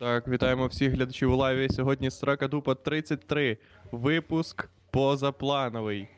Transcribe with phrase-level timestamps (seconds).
[0.00, 1.68] Так, вітаємо всіх глядачів у лайві.
[1.68, 3.58] Сьогодні Срака Дупа 33.
[3.92, 6.08] Випуск позаплановий.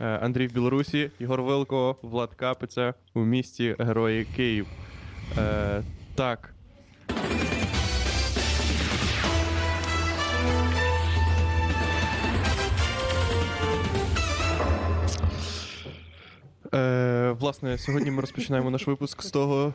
[0.00, 4.66] Е, Андрій в Білорусі, Ігор Вилко, Влад Капиця у місті Герої Київ.
[5.38, 5.82] Е,
[6.14, 6.54] так.
[16.74, 19.74] Е, власне, сьогодні ми розпочинаємо наш випуск з того,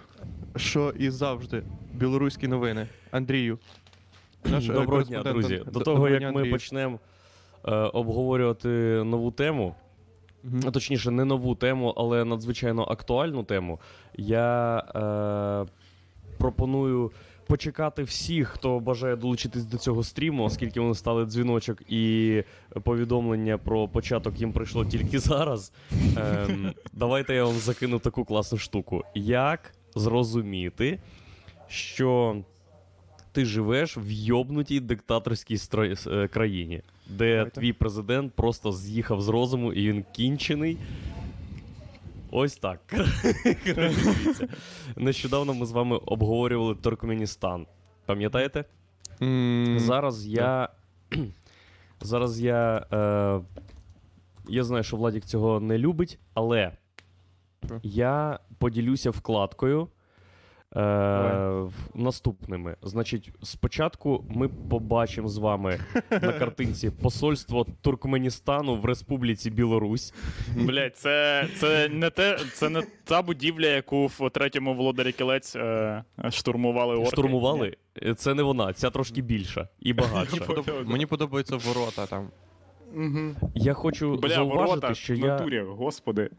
[0.55, 1.63] що і завжди.
[1.97, 2.87] Білоруські новини.
[3.11, 3.59] Андрію.
[4.45, 5.63] Наш, е, Доброго дня, друзі.
[5.71, 6.99] До того, як ми почнемо
[7.65, 8.69] е, обговорювати
[9.05, 9.75] нову тему,
[10.65, 13.79] а точніше, не нову тему, але надзвичайно актуальну тему,
[14.15, 15.71] я е,
[16.37, 17.11] пропоную
[17.47, 22.43] почекати всіх, хто бажає долучитись до цього стріму, оскільки вони стали дзвіночок і
[22.83, 25.71] повідомлення про початок їм прийшло тільки зараз.
[26.17, 29.03] Ем, давайте я вам закину таку класну штуку.
[29.15, 30.99] Як зрозуміти,
[31.67, 32.37] що
[33.31, 37.59] ти живеш в йобнутій диктаторській стро- е, країні, де Давайте.
[37.59, 40.77] твій президент просто з'їхав з розуму і він кінчений.
[42.31, 42.79] Ось так.
[44.95, 47.67] Нещодавно ми з вами обговорювали Туркменістан.
[48.05, 48.65] Пам'ятаєте?
[49.77, 50.69] Зараз я.
[52.01, 52.85] Зараз я.
[52.93, 53.39] Е,
[54.49, 56.71] я знаю, що Владік цього не любить, але
[57.83, 59.87] я поділюся вкладкою.
[60.77, 62.75] Е, наступними.
[62.81, 65.79] Значить, спочатку ми побачимо з вами
[66.11, 70.13] на картинці посольство Туркменістану в Республіці Білорусь.
[70.55, 76.03] Блять, це, це не те, це не та будівля, яку в третьому володарі кілець е,
[76.29, 77.11] штурмували орки.
[77.11, 77.77] Штурмували.
[78.17, 80.45] Це не вона, ця трошки більша і багатша.
[80.85, 82.29] Мені подобаються ворота там.
[83.55, 85.25] Я хочу Бля, зауважити, ворота що в я.
[85.25, 86.29] натурі, господи.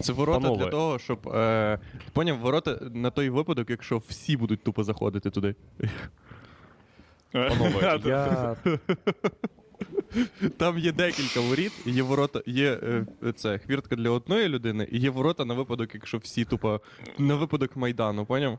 [0.00, 0.64] Це ворота Панове.
[0.64, 1.28] для того, щоб.
[1.28, 1.78] Е,
[2.12, 5.54] поняв, ворота на той випадок, якщо всі будуть тупо заходити туди.
[7.32, 8.56] Панове, я
[10.56, 12.78] Там є декілька воріт, є ворота, є
[13.22, 16.80] е, це хвіртка для одної людини, і є ворота на випадок, якщо всі тупо
[17.18, 18.58] на випадок Майдану, поняв?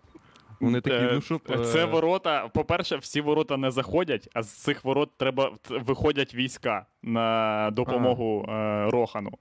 [0.60, 1.42] Вони такі, Е, ну щоб.
[1.50, 2.48] е, Це ворота.
[2.48, 8.90] По-перше, всі ворота не заходять, а з цих ворот треба виходять війська на допомогу е,
[8.90, 9.32] Рохану.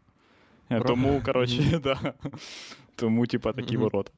[0.87, 2.13] Тому, коротше, да.
[2.97, 4.11] Тому, типа, такі ворота.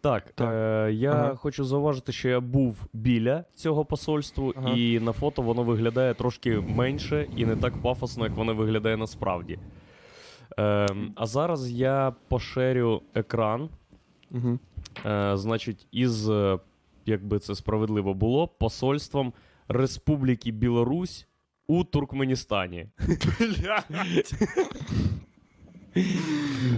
[0.00, 0.52] Так, Так.
[0.52, 1.34] Е, я Ага.
[1.34, 4.74] хочу зауважити, що я був біля цього посольству, Ага.
[4.76, 9.58] і на фото воно виглядає трошки менше і не так пафосно, як воно виглядає насправді.
[10.58, 13.68] Е, а зараз я поширю екран,
[14.30, 14.58] Угу.
[15.06, 16.58] е, значить, із, е,
[17.06, 19.32] якби це справедливо було, посольством
[19.68, 21.26] Республіки Білорусь
[21.70, 22.86] у Туркменістані.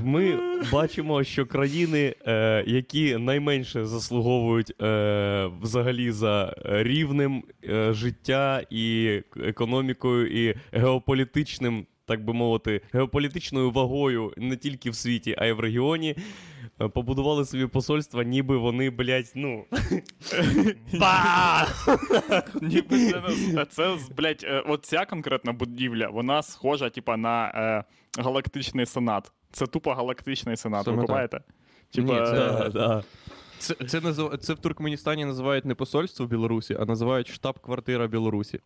[0.03, 0.39] Ми
[0.73, 10.49] бачимо, що країни, е, які найменше заслуговують е, взагалі за рівнем е, життя і економікою,
[10.49, 16.17] і геополітичним, так би мовити, геополітичною вагою не тільки в світі, а й в регіоні,
[16.89, 19.65] побудували собі посольства, ніби вони, блядь, ну.
[22.63, 23.23] Ніби це,
[23.53, 27.85] не- це блядь, е, от ця конкретна будівля, вона схожа, типа, на е,
[28.23, 29.33] галактичний сенат.
[29.53, 31.07] Це тупо галактичний сенат, Саме ви так.
[31.07, 31.41] купаєте?
[31.95, 33.03] Ні, це- Да, да.
[33.59, 34.39] Це, це, назив...
[34.41, 38.61] це в Туркменістані називають не посольство Білорусі, а називають штаб-квартира Білорусі.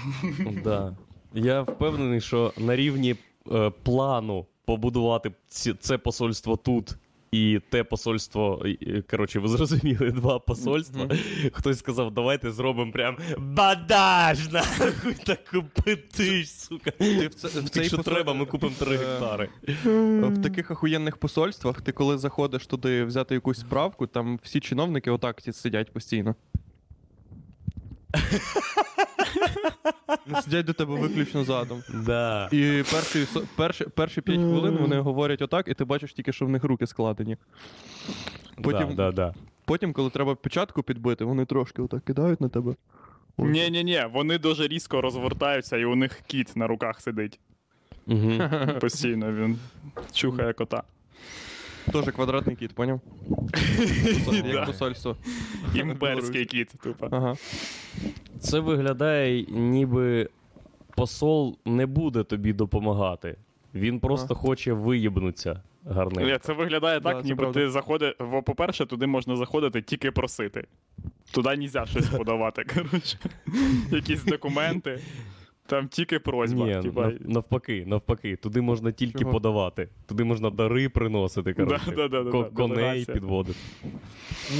[0.64, 0.96] Да.
[1.34, 3.16] Я впевнений, що на рівні
[3.52, 6.96] е, плану побудувати ці, це посольство тут.
[7.32, 8.64] І те посольство,
[9.10, 11.08] коротше, ви зрозуміли, два посольства.
[11.52, 16.90] Хтось сказав, давайте зробимо прям бадаж, нахуй таку питиш, сука.
[16.90, 19.48] Ти в, це, в цей Якщо посоль- треба, ми купимо 3 Е, гектари.
[20.28, 25.40] В таких охуєнних посольствах, ти коли заходиш туди взяти якусь справку, там всі чиновники отак
[25.52, 26.34] сидять постійно.
[30.42, 31.82] Сидять до тебе виключно задом.
[31.94, 32.48] Да.
[32.52, 36.48] І перші, перші, перші 5 хвилин вони говорять отак, і ти бачиш тільки, що в
[36.48, 37.36] них руки складені.
[38.62, 39.34] Потім, Да, да, да.
[39.64, 42.74] потім коли треба печатку підбити, вони трошки отак кидають на тебе.
[43.38, 47.40] Ні, ні, ні, вони дуже різко розвертаються, і у них кіт на руках сидить.
[48.06, 48.32] Угу.
[48.80, 49.58] Постійно він
[50.12, 50.82] чухає кота.
[51.92, 53.00] Теж квадратний кіт, поняв?
[54.32, 54.66] Як Да.
[54.66, 55.16] посольство.
[55.74, 57.08] Імперський кіт, тупо.
[57.10, 57.36] Ага.
[58.42, 60.28] Це виглядає, ніби
[60.96, 63.36] посол не буде тобі допомагати.
[63.74, 66.30] Він просто хоче виїбнутися гарненько.
[66.30, 67.60] Ні, Це виглядає Да, так, це ніби правда.
[67.60, 68.14] ти заходиш.
[68.18, 70.64] во- По-перше, туди можна заходити тільки просити.
[71.32, 72.64] Туди нельзя щось подавати.
[72.74, 73.18] Коротше.
[73.90, 75.00] Якісь документи.
[75.66, 76.66] Там тільки просьба.
[76.66, 78.36] Ні, типа, навпаки, навпаки.
[78.36, 79.32] Туди можна тільки Чого?
[79.32, 79.88] подавати.
[80.06, 81.92] Туди можна дари приносити, коротше.
[81.96, 83.58] Да, да, да, да, коней підводити.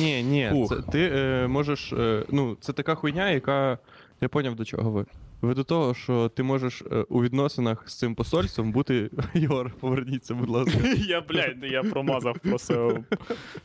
[0.00, 0.68] Ні, ні, Фух.
[0.68, 1.92] це, ти е, можеш.
[1.92, 3.78] Е, ну, це така хуйня, яка.
[4.20, 5.06] Я поняв, до чого ви.
[5.40, 9.10] Ви до того, що ти можеш е, у відносинах з цим посольством бути.
[9.34, 10.78] Єгор, поверніться, будь ласка.
[11.08, 13.04] Я, блядь, я промазав просто.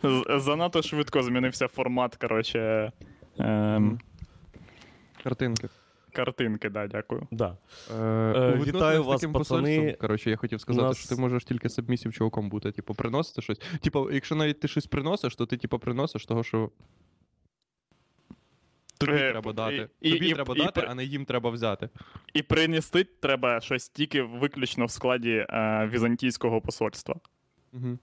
[0.03, 2.91] З- Занадто швидко змінився формат, коротше.
[3.39, 3.99] Ем,
[5.23, 5.67] Картинки.
[6.17, 7.27] Картинки, да, дякую.
[7.31, 7.57] Да.
[7.91, 9.93] Е, Е, вітаю вас, пацани.
[10.01, 13.57] Коротше, я хотів сказати, Нас- що ти можеш тільки сабмісів чуваком бути, типу, приносити щось.
[13.81, 16.69] Типу, якщо навіть ти щось приносиш, то ти, типу, приносиш того, що.
[18.99, 19.89] Тобі Е, треба дати.
[20.01, 21.89] і- Тобі і- треба і дати, а не їм треба взяти.
[22.33, 27.15] І принести треба щось тільки виключно в складі е, візантійського посольства.
[27.73, 27.97] Угу.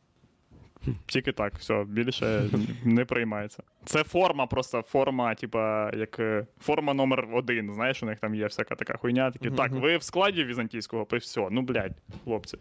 [1.07, 2.51] Тільки так, все, більше
[2.85, 3.63] не приймається.
[3.85, 7.75] Це форма, просто форма, типа, як е, форма номер один.
[7.75, 9.31] Знаєш, у них там є всяка така хуйня.
[9.31, 12.59] Такі, так, ви в складі візантійського, то все, ну блядь, хлопці.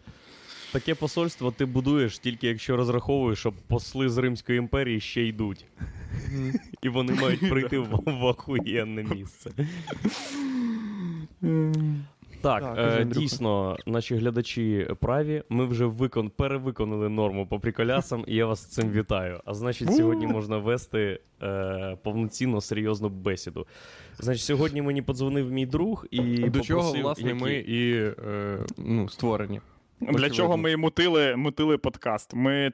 [0.72, 5.66] Таке посольство ти будуєш тільки якщо розраховуєш, що посли з Римської імперії ще йдуть.
[6.82, 9.50] І вони мають прийти в охуєнне місце.
[12.44, 15.42] Так, Так, е, дійсно, наші глядачі праві.
[15.48, 19.40] Ми вже викон, перевиконали норму по приколясам, і я вас з цим вітаю.
[19.44, 23.66] А значить, сьогодні можна вести е, повноцінно серйозну бесіду.
[24.18, 29.08] Значить, сьогодні мені подзвонив мій друг і До чого, власне, які- ми і е, ну,
[29.08, 29.60] створені.
[30.00, 30.36] Для Очевидно.
[30.36, 32.34] чого ми і мутили, мутили подкаст?
[32.34, 32.72] Ми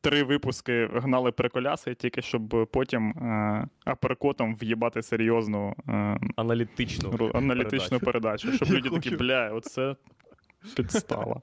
[0.00, 8.00] 33 випуски гнали приколяси, тільки щоб потім е, аперкотом в'їбати серйозну е, аналітичну ру- аналітичну
[8.00, 8.52] передачу.
[8.52, 9.96] Щоб Я люди такі, бля, оце
[10.76, 11.42] підстава.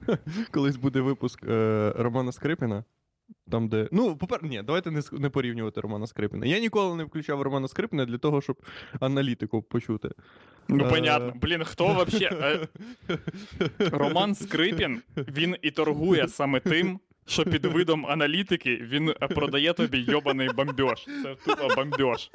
[0.50, 2.84] Колись буде випуск е, Романа Скрипіна.
[3.50, 3.88] Там, де.
[3.92, 4.44] Ну, попер...
[4.44, 6.46] ні, давайте не, не порівнювати Романа Скрипіна.
[6.46, 8.56] Я ніколи не включав Романа Скрипіна для того, щоб
[9.00, 10.10] аналітику почути.
[10.68, 10.90] Ну, Е.
[10.90, 11.32] понятно.
[11.42, 12.28] Блін, хто вообще.
[12.32, 12.68] е,
[13.92, 19.98] Роман Скрипін, він і торгує саме тим, що під видом аналітики він е, продає тобі
[19.98, 21.06] йобаний бомбьош.
[21.22, 22.30] Це тупо бомбьош.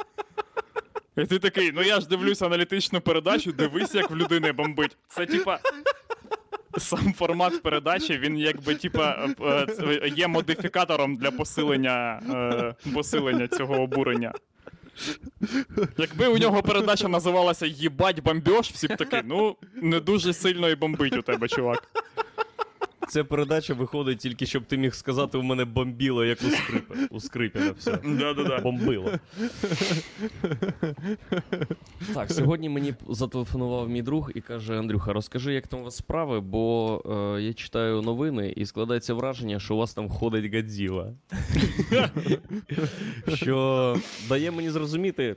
[1.18, 4.98] І ти такий, ну я ж дивлюсь аналітичну передачу, дивись, як в людини бомбить.
[5.08, 5.60] Це типа.
[6.78, 12.22] Сам формат передачі, він якби типа е, є модифікатором для посилення,
[12.86, 14.34] е, посилення цього обурення.
[15.98, 20.76] Якби у нього передача називалася Їбать бомбьош, всі б такі, ну не дуже сильно і
[20.76, 21.84] бомбить у тебе, чувак.
[23.10, 26.96] Ця передача виходить тільки, щоб ти міг сказати, у мене бомбіло, як у скрипа.
[27.10, 27.92] У скрипіна все.
[27.92, 28.60] Да-да-да.
[28.60, 29.12] Бомбило.
[32.14, 36.40] Так, сьогодні мені зателефонував мій друг і каже: Андрюха, розкажи, як там у вас справи,
[36.40, 37.02] бо
[37.38, 41.14] е, я читаю новини і складається враження, що у вас там ходить Годзіла.
[43.34, 43.98] Що
[44.30, 45.36] дає мені зрозуміти,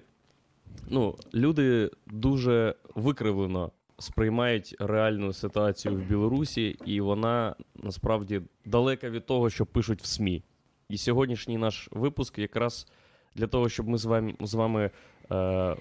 [0.89, 9.51] ну, люди дуже викривлено сприймають реальну ситуацію в Білорусі, і вона насправді далека від того,
[9.51, 10.43] що пишуть в СМІ.
[10.89, 12.87] І сьогоднішній наш випуск якраз
[13.35, 14.91] для того, щоб ми з вами, з вами
[15.33, 15.77] е,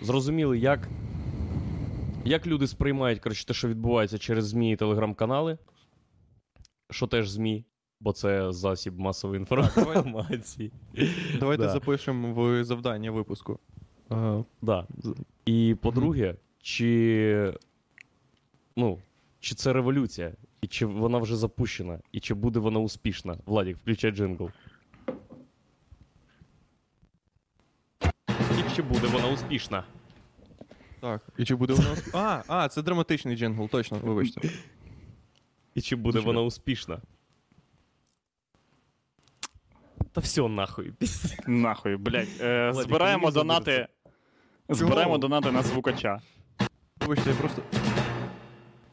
[0.00, 0.88] зрозуміли, як,
[2.24, 5.58] як люди сприймають коротше, те, що відбувається через ЗМІ і телеграм-канали,
[6.90, 7.64] що теж ЗМІ,
[8.00, 10.72] бо це засіб масової інформації.
[11.40, 11.68] Давайте Да.
[11.72, 13.58] запишемо в завдання випуску.
[14.12, 14.86] Е, Да.
[15.46, 17.54] І по-друге, чи,
[18.76, 18.98] ну,
[19.40, 23.38] чи це революція, і чи вона вже запущена, і чи буде вона успішна?
[23.46, 24.50] Владік, включай джингл.
[28.58, 29.84] І чи буде вона успішна?
[31.02, 31.22] так.
[31.38, 32.14] І чи буде у нас.
[32.14, 34.40] А, а, це драматичний джингл, точно, вибачте.
[35.74, 37.00] І чи буде вона успішна?
[40.12, 40.92] Та все нахуй.
[41.46, 42.28] Нахуй, блядь.
[42.40, 43.72] Е, Владик, збираємо донати.
[43.72, 43.88] забудеться.
[44.68, 46.20] Збираємо донати на звукача.
[47.02, 47.62] Вибачте, я просто.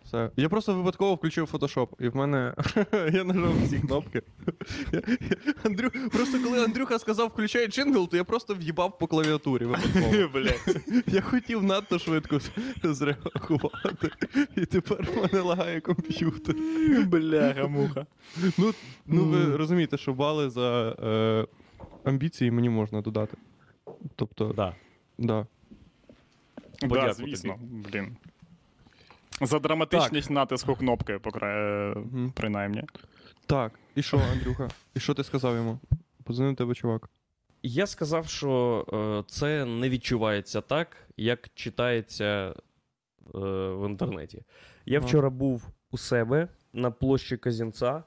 [0.10, 0.32] Все.
[0.36, 2.54] Я просто випадково включив Photoshop, і в мене.
[3.14, 4.22] я нажав всі кнопки.
[5.64, 5.90] Андрю...
[6.12, 10.30] Просто коли Андрюха сказав включай джингл, то я просто в'їбав по клавіатурі випадково.
[10.34, 10.82] Блядь.
[11.08, 12.40] Я хотів надто швидко
[12.84, 14.10] зреагувати.
[14.56, 16.56] І тепер в мене лагає комп'ютер.
[17.08, 18.06] Бляха, муха.
[18.58, 18.74] Ну,
[19.06, 21.48] ну ви розумієте, що бали за е,
[22.04, 23.38] амбіції мені можна додати.
[24.16, 24.76] Тобто, Да.
[25.18, 25.48] да.
[26.82, 28.18] Да, Подяку звісно, блін.
[29.42, 32.84] За драматичність натиску кнопки, покра- е, принаймні.
[33.46, 34.70] Так, і що, Андрюха?
[34.96, 35.80] І що ти сказав йому?
[36.24, 37.10] Позвонив тебе чувак.
[37.64, 42.26] Я сказав, що е, це не відчувається так, як читається
[43.36, 44.44] е, в інтернеті.
[44.86, 48.04] Я вчора був у себе на площі Казінця.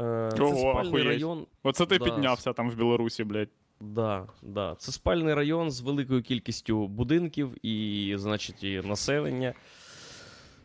[0.00, 1.46] Е, це Ого, спальний район.
[1.62, 2.04] Оце ти Да.
[2.04, 3.48] піднявся там в Білорусі, блядь.
[3.80, 4.74] Да, да.
[4.78, 9.54] Це спальний район з великою кількістю будинків і, значить, і населення.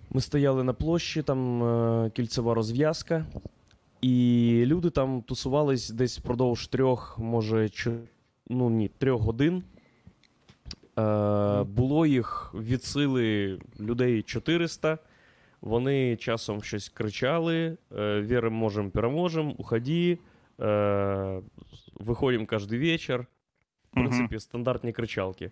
[0.09, 3.25] Ми стояли на площі, там е, кільцева розв'язка,
[4.01, 7.91] і люди там тусувались десь впродовж трьох, може, чо...
[8.49, 9.63] ну ні, трьох годин.
[10.99, 14.97] Е, було їх від сили людей 400.
[15.61, 20.17] Вони часом щось кричали: е, віримо, можемо, переможемо, уходи.
[20.61, 21.41] Е,
[22.01, 23.25] виходимо кожен вечір.
[23.93, 24.09] В Мгм.
[24.09, 25.51] принципі, стандартні кричалки.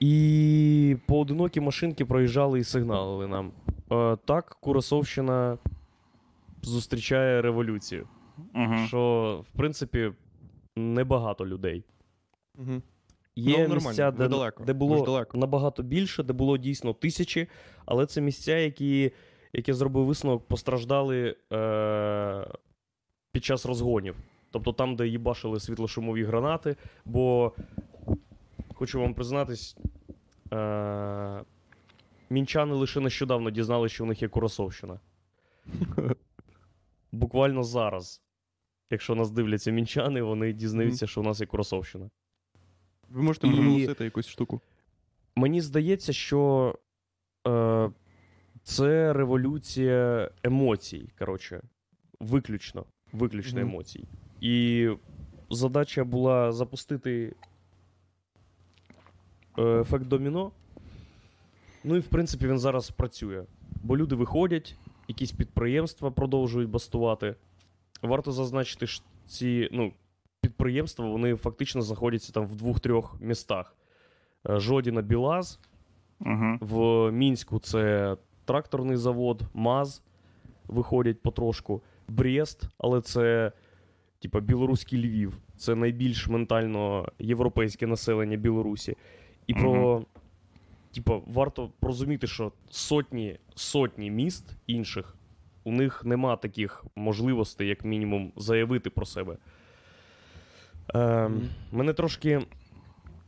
[0.00, 3.52] І поодинокі машинки проїжджали і сигналили нам.
[3.92, 5.58] Е, так, Курасовщина
[6.62, 8.08] зустрічає революцію.
[8.52, 8.86] Мгм.
[8.86, 10.12] Що, в принципі,
[10.76, 11.84] небагато людей.
[12.58, 12.82] Угу.
[13.36, 15.38] Є Ну, нормально, місця, де, далеко, де було далеко.
[15.38, 17.48] набагато більше, де було дійсно тисячі,
[17.86, 19.12] але це місця, які,
[19.52, 22.46] як я зробив висновок, постраждали е-
[23.32, 24.16] під час розгонів.
[24.54, 27.52] Тобто там, де їбашили світлошумові гранати, бо
[28.74, 29.76] хочу вам признатись,
[30.52, 31.44] е-
[32.30, 35.00] мінчани лише нещодавно дізналися, що у них є Курасовщина.
[37.12, 38.22] Буквально зараз.
[38.90, 42.10] Якщо нас дивляться мінчани, вони дізнаються, що у нас є Курасовщина.
[43.08, 44.60] Ви можете І- проголосити якусь штуку.
[45.36, 46.74] Мені здається, що
[47.46, 47.90] е,
[48.62, 51.08] це революція емоцій.
[51.18, 51.62] Коротше,
[52.20, 52.84] виключно.
[53.12, 53.68] Виключно Мгм.
[53.68, 54.04] емоцій.
[54.44, 54.88] І
[55.50, 57.34] задача була запустити
[59.58, 60.50] е, ефект доміно.
[61.84, 63.44] Ну і в принципі він зараз працює.
[63.82, 64.76] Бо люди виходять,
[65.08, 67.34] якісь підприємства продовжують бастувати.
[68.02, 69.92] Варто зазначити, що ці ну,
[70.40, 73.76] підприємства вони фактично знаходяться там в двох-трьох містах.
[74.48, 75.60] Е, Жодіна Білаз,
[76.20, 76.58] Мгм.
[76.60, 80.02] в Мінську це тракторний завод, МАЗ
[80.64, 81.82] виходять потрошку.
[82.08, 83.52] Брест, але це
[84.24, 85.38] типа білоруський Львів.
[85.56, 88.96] Це найбільш ментально європейське населення Білорусі.
[89.46, 90.04] І про.
[90.94, 95.16] Типа, варто розуміти, що сотні сотні міст інших
[95.64, 99.36] у них нема таких можливостей, як мінімум, заявити про себе.
[100.94, 101.30] Е.
[101.72, 102.40] Мене трошки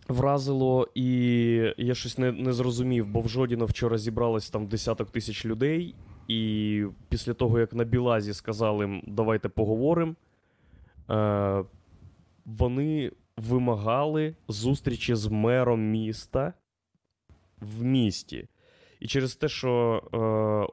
[0.08, 1.08] вразило, і
[1.76, 5.94] я щось не, не зрозумів, бо в Жодіно вчора зібралось там десяток тисяч людей,
[6.28, 10.14] і після того, як на Білазі сказали давайте поговоримо,
[11.10, 11.64] е,
[12.44, 16.52] вони вимагали зустрічі з мером міста
[17.60, 18.48] в місті.
[19.00, 20.16] І через те, що е,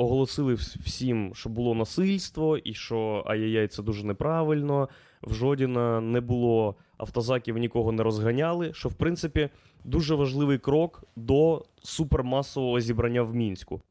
[0.04, 4.90] оголосили всім, що було насильство, і що ай-яй-яй, це дуже неправильно,
[5.22, 9.50] в Жодіна не було автозаків, нікого не розганяли, що в принципі
[9.84, 13.82] дуже важливий крок до супермасового зібрання в Мінську.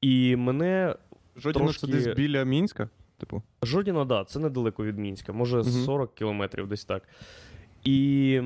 [0.00, 0.96] І мене
[1.36, 2.88] Жодіно трошки- це десь біля Мінська.
[3.18, 3.42] Типу.
[3.62, 5.70] Жодіно, да, це недалеко від Мінська, може Мгм.
[5.70, 7.02] 40 кілометрів десь так.
[7.84, 8.40] І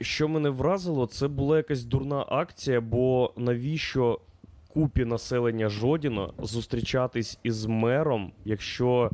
[0.00, 4.20] що мене вразило, це була якась дурна акція, бо навіщо
[4.68, 9.10] купі населення Жодіно зустрічатись із мером, якщо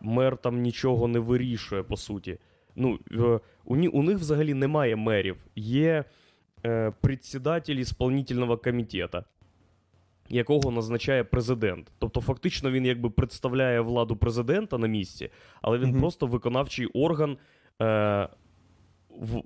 [0.00, 2.38] мер там нічого не вирішує, по суті.
[2.76, 5.36] Ну, е, у, у них взагалі немає мерів.
[5.56, 6.04] Є
[6.66, 9.22] е, председатель ісполнительного комітету,
[10.28, 11.92] якого назначає президент.
[11.98, 15.30] Тобто, фактично, він якби представляє владу президента на місці,
[15.62, 16.00] але він Мгм.
[16.00, 17.36] просто виконавчий орган
[17.82, 18.28] е,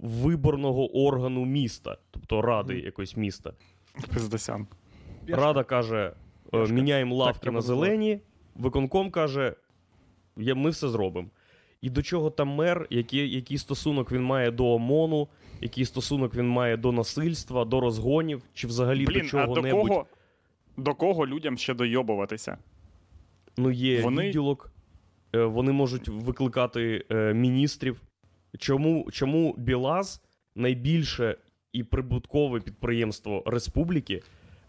[0.03, 2.85] виборного органу міста, тобто ради Мгм.
[2.85, 3.53] якоїсь міста.
[4.15, 4.67] Пиздосян.
[5.29, 6.13] Рада каже:
[6.55, 8.21] е, міняємо лавки треба на зелені.
[8.55, 9.55] Виконком каже:
[10.37, 11.29] «Я- ми все зробимо.
[11.83, 15.29] І до чого там мер, який, який стосунок він має до ОМОНу,
[15.61, 19.89] який стосунок він має до насильства, до розгонів, чи взагалі Блін, до а до чого-небудь.
[19.89, 20.07] кого,
[20.81, 22.57] до кого людям ще дойобуватися?
[23.57, 24.73] Ну, є Вони- відділок,
[25.35, 28.01] е, вони можуть викликати е, міністрів.
[28.59, 30.23] Чому, чому Білаз
[30.57, 31.37] найбільше
[31.73, 34.23] і прибуткове підприємство республіки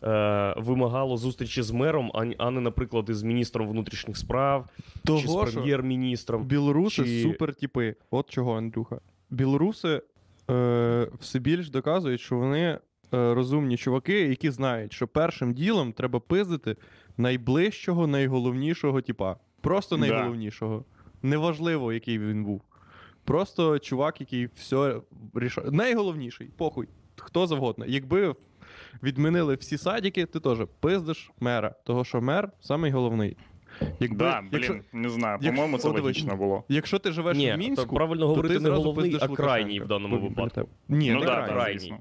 [0.03, 5.48] е, вимагало зустрічі з мером, а, а не, наприклад, із міністром внутрішніх справ чи Того,
[5.48, 6.44] з прем'єр-міністром.
[6.46, 7.96] білоруси чи- супер типи.
[8.12, 9.00] От чого, Андрюха.
[9.30, 10.01] Білоруси
[10.50, 12.80] е, все більш доказують, що вони
[13.12, 16.75] розумні чуваки, які знають, що першим ділом треба пиздити
[17.18, 19.36] найближчого, найголовнішого типа.
[19.62, 20.01] Просто Да.
[20.01, 20.86] найголовнішого.
[21.22, 22.62] Неважливо, який він був.
[23.24, 25.01] Просто чувак, який все
[25.34, 25.72] рішає.
[25.72, 26.88] Найголовніший, похуй.
[27.18, 27.86] Хто завгодно.
[27.86, 28.34] Якби
[29.03, 31.75] відмінили всі садики, ти теж пиздиш мера.
[31.84, 33.38] Того, що мер самий головний.
[34.00, 35.39] Якби, Да, блін, якщо, не знаю.
[35.39, 36.63] По-моєму, це логічно було.
[36.70, 39.88] якщо ти живеш Ні, в Мінську, то правильно то ти не головний, а крайній в
[39.88, 40.70] даному випадку.
[40.89, 41.94] Ні, ну не да, крайній.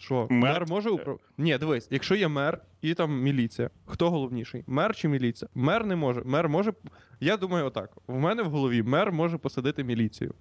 [0.00, 0.26] Що?
[0.30, 1.20] Мер- Мер, може управ...
[1.38, 4.64] Ні, дивись, якщо є мер і там міліція, хто головніший?
[4.66, 5.48] Мер чи міліція?
[5.54, 6.22] Мер не може.
[6.24, 6.72] Мер може.
[7.20, 7.90] Я думаю, отак.
[8.06, 10.34] В мене в голові мер може посадити міліцію.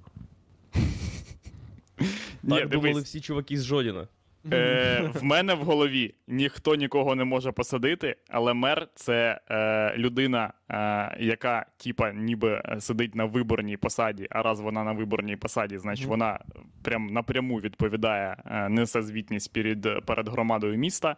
[2.50, 4.08] Так думали всі чуваки з Жодіна.
[4.54, 10.54] Е, в мене в голові ніхто нікого не може посадити, але мер це е, людина,
[10.70, 15.78] е, яка, типа, ніби е, сидить на виборній посаді, а раз вона на виборній посаді,
[15.78, 16.40] значить вона
[16.82, 21.16] прям напряму відповідає, е, несе звітність перед, перед громадою міста,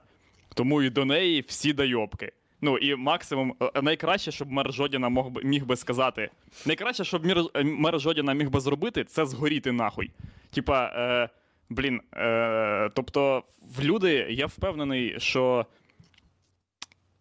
[0.54, 2.32] тому і до неї всі дайобки.
[2.62, 6.30] Ну і максимум, е, найкраще, щоб мер Жодіна мог би, міг би сказати.
[6.66, 10.12] Найкраще, щоб мір, е, мер Жодіна міг би зробити, це згоріти нахуй.
[10.54, 11.30] Типа, е,
[11.72, 13.44] блін, е, тобто,
[13.78, 15.66] в люди, я впевнений, що.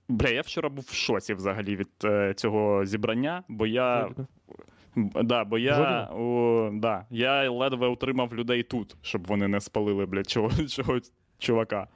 [0.08, 4.08] Бля, я вчора був в шоці взагалі від е, цього зібрання, бо я.
[4.96, 10.30] Да, бо я, о, да, я ледве утримав людей тут, щоб вони не спалили, блядь,
[10.30, 10.98] чого, чого,
[11.38, 11.88] чувака.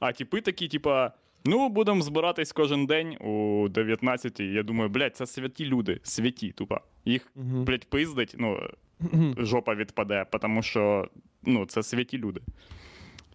[0.00, 1.12] А типи такі, типа,
[1.44, 6.80] ну, будемо збиратись кожен день у 19 Я думаю, блядь, це святі люди, святі, тупо.
[7.04, 7.64] Їх, Мгм.
[7.64, 8.60] блядь, пиздить, ну,
[9.36, 11.08] жопа відпаде, тому що
[11.46, 12.40] ну, це святі люди.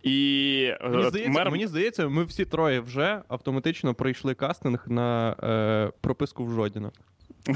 [0.04, 1.52] І е, Мені от здається, мер...
[1.52, 6.92] мені здається, ми всі троє вже автоматично пройшли кастинг на е, прописку в Жодіна.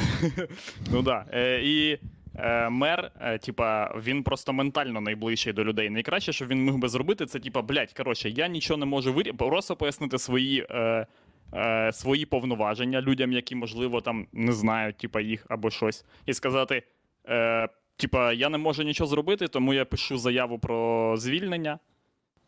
[0.91, 1.25] Ну да.
[1.33, 2.00] Е, і
[2.36, 5.89] е, мер, е, типа, він просто ментально найближчий до людей.
[5.89, 9.31] Найкраще, що він міг би зробити, це типа, блядь, коротше, я нічого не можу вирі...
[9.31, 10.65] просто пояснити свої.
[10.69, 11.07] Е,
[11.53, 16.83] е, Свої повноваження людям, які, можливо, там не знають, типа, їх або щось, і сказати:
[17.29, 21.79] е, типа, я не можу нічого зробити, тому я пишу заяву про звільнення.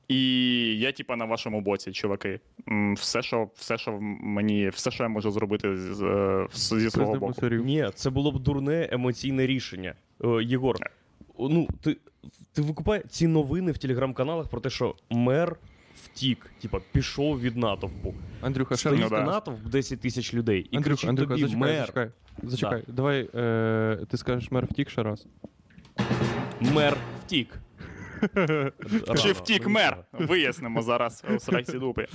[0.07, 0.19] І
[0.79, 2.39] я, типа, на вашому боці, чуваки.
[2.95, 7.27] Все, що, все, що мені, все, що я можу зробити з, е, зі свого боку.
[7.27, 7.65] мусорів.
[7.65, 9.95] Ні, це було б дурне емоційне рішення.
[10.23, 10.77] Е, Єгор,
[11.39, 11.97] ну ти,
[12.53, 15.55] ти викупай ці новини в телеграм-каналах про те, що мер
[16.03, 18.13] втік, типа пішов від натовпу.
[18.41, 18.99] Андрюха, ще раз.
[18.99, 19.23] Ну да.
[19.23, 20.67] натовп 10 тисяч людей.
[20.71, 22.11] І Андрюха, кричить Андрюха, тобі, зачекай, мер, зачекай.
[22.43, 25.27] Зачекай, давай е, ти скажеш мер втік ще раз.
[26.61, 27.59] мер втік.
[28.21, 28.71] Чи
[29.07, 30.05] Рано, втік ну, мер?
[30.13, 32.07] Вияснимо зараз у срайсі дупи.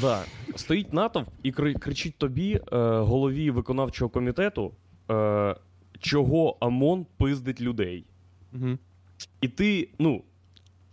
[0.00, 0.22] Да.
[0.56, 2.60] Стоїть натовп і кри- кричить тобі, е,
[2.98, 4.74] голові виконавчого комітету,
[5.10, 5.56] е,
[5.98, 8.04] чого ОМОН пиздить людей.
[8.52, 8.78] Угу.
[9.40, 10.24] І ти, ну.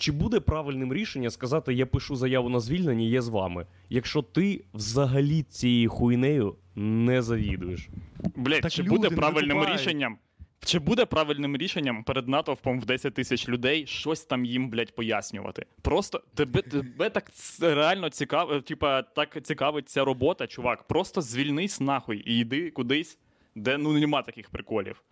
[0.02, 4.64] Чи буде правильним рішення сказати, я пишу заяву на звільнення, я з вами, якщо ти
[4.74, 7.90] взагалі цією хуйнею не завідуєш?
[8.36, 9.82] Блять, Так чи люди буде правильним викупають.
[9.82, 10.18] рішенням?
[10.66, 15.66] Чи буде правильним рішенням перед натовпом в 10 тисяч людей щось там їм, блядь, пояснювати?
[15.82, 20.84] Просто тебе, тебе так реально цікаво, типа, так цікавить ця робота, чувак.
[20.84, 23.18] Просто звільнись нахуй і йди кудись,
[23.56, 25.04] де ну нема таких приколів.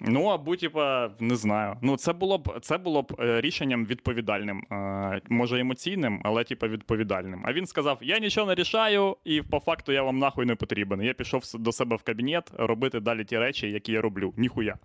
[0.00, 1.76] Ну, або, типа, не знаю.
[1.82, 4.66] Ну, це було б це було б е, рішенням відповідальним.
[4.72, 7.42] Е, може, емоційним, але типа відповідальним.
[7.44, 11.02] А він сказав: Я нічого не рішаю, і по факту я вам нахуй не потрібен.
[11.02, 14.34] Я пішов до себе в кабінет робити далі ті речі, які я роблю.
[14.36, 14.76] Ніхуя.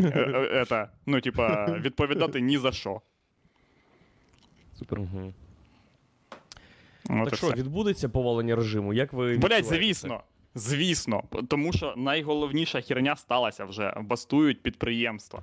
[0.00, 3.00] Е, е, ну, типа, відповідати ні за що.
[4.78, 5.00] Супер.
[5.00, 5.32] Угу.
[7.08, 7.56] Так що, все.
[7.56, 8.92] відбудеться повалення режиму?
[8.92, 10.22] Як ви Блять, звісно.
[10.58, 13.94] Звісно, тому що найголовніша херня сталася вже.
[14.00, 15.42] Бастують підприємства.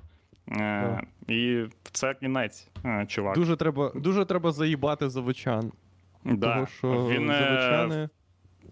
[0.52, 3.34] Е, і це кінець, е, чувак.
[3.34, 5.72] Дуже треба, дуже треба заїбати заводчан.
[6.24, 6.54] да.
[6.54, 8.08] Того, що Він, е, заводчани.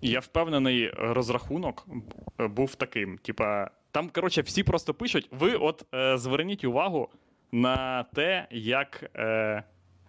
[0.03, 1.87] Я впевнений, розрахунок
[2.39, 3.19] був таким.
[3.19, 7.09] Типа, там, коротше, всі просто пишуть: ви от е, зверніть увагу
[7.53, 9.63] на те, як е,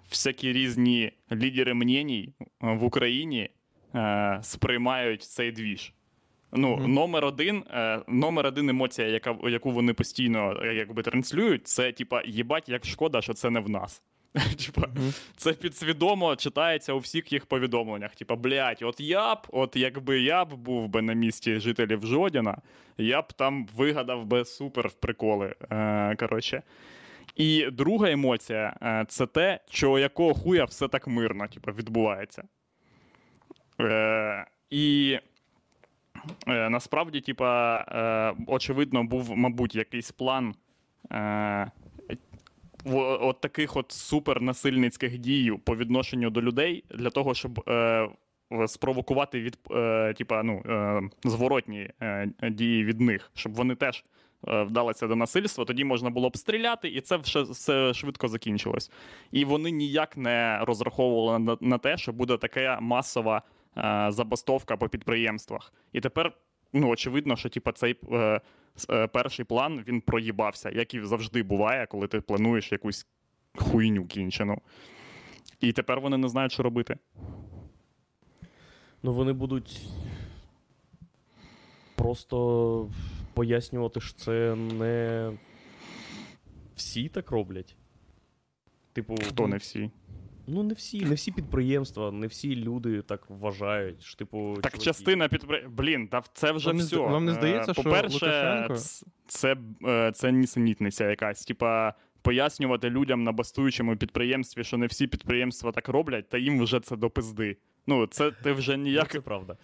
[0.09, 3.49] всякі різні лідери мнєній в Україні
[3.95, 5.93] е, сприймають цей двіж.
[6.55, 6.93] Ну, Мгм.
[6.93, 12.21] номер один, е, номер один емоція, яка, яку вони постійно е, якби транслюють, це типа
[12.25, 14.01] їбать, як шкода, що це не в нас.
[14.65, 15.13] Типа, Мгм.
[15.37, 18.15] це підсвідомо читається у всіх їх повідомленнях.
[18.15, 22.57] Типа, блядь, от я б, от якби я б був би на місці жителів Жодіна,
[22.97, 25.55] я б там вигадав би супер приколи.
[25.71, 26.61] Е, коротше.
[27.35, 32.43] І друга емоція це те, що якого хуя все так мирно типу, відбувається.
[33.81, 35.17] Е, і
[36.47, 40.55] е, насправді, типа, е, очевидно, був, мабуть, якийсь план.
[41.11, 41.71] Е,
[42.93, 48.09] от таких от супернасильницьких дій по відношенню до людей для того, щоб е,
[48.67, 54.03] спровокувати від е, типа, ну, е, зворотні е, дії від них, щоб вони теж
[54.47, 58.91] е, вдалися до насильства, тоді можна було б стріляти, і це все, все швидко закінчилось.
[59.31, 63.41] І вони ніяк не розраховували на, на те, що буде така масова
[64.09, 65.73] забастовка по підприємствах.
[65.93, 66.33] І тепер,
[66.73, 68.41] ну, очевидно, що типа, цей е,
[68.89, 73.07] е, перший план він проїбався, як і завжди буває, коли ти плануєш якусь
[73.55, 74.61] хуйню кінчену.
[75.59, 76.97] І тепер вони не знають, що робити.
[79.03, 79.81] Ну, вони будуть
[81.95, 82.89] просто
[83.33, 85.31] пояснювати, що це не
[86.75, 87.75] всі так роблять.
[88.93, 89.91] Типу, Хто не всі.
[90.47, 94.01] Ну, не всі, не всі підприємства, не всі люди так вважають.
[94.03, 95.67] Що, типу, Так чуваки- частина підпри...
[95.69, 96.95] Блін, та це вже Вам все.
[96.95, 99.55] зда- вам не здається, Е, що По-перше, Лукашенко- це,
[99.87, 101.45] е, це нісенітниця якась.
[101.45, 106.79] Типа, пояснювати людям на бастуючому підприємстві, що не всі підприємства так роблять, та їм вже
[106.79, 107.57] це до пизди.
[107.87, 109.11] Ну, це ти вже Ну, ніяк.
[109.11, 109.57] Це правда.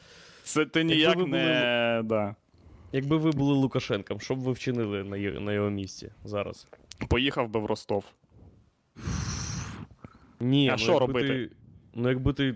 [0.43, 2.01] Це ти ніяк ви не.
[2.05, 2.35] Да.
[2.91, 5.03] Якби ви були Лукашенком, що б ви вчинили
[5.39, 6.67] на його місці зараз?
[7.09, 8.03] Поїхав би в Ростов.
[10.41, 11.27] Ні, А ну, що робити?
[11.27, 11.55] Ти,
[11.95, 12.55] ну, якби ти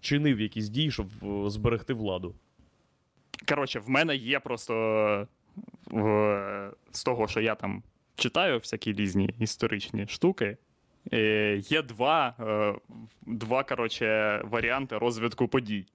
[0.00, 2.34] чинив якісь дії, щоб е, зберегти владу.
[3.48, 4.74] Коротше, в мене є просто
[5.86, 7.82] в, з того, що я там
[8.16, 10.56] читаю всякі різні історичні штуки.
[11.12, 12.74] Е, є два, е,
[13.26, 15.86] два коротше, варіанти розвитку подій.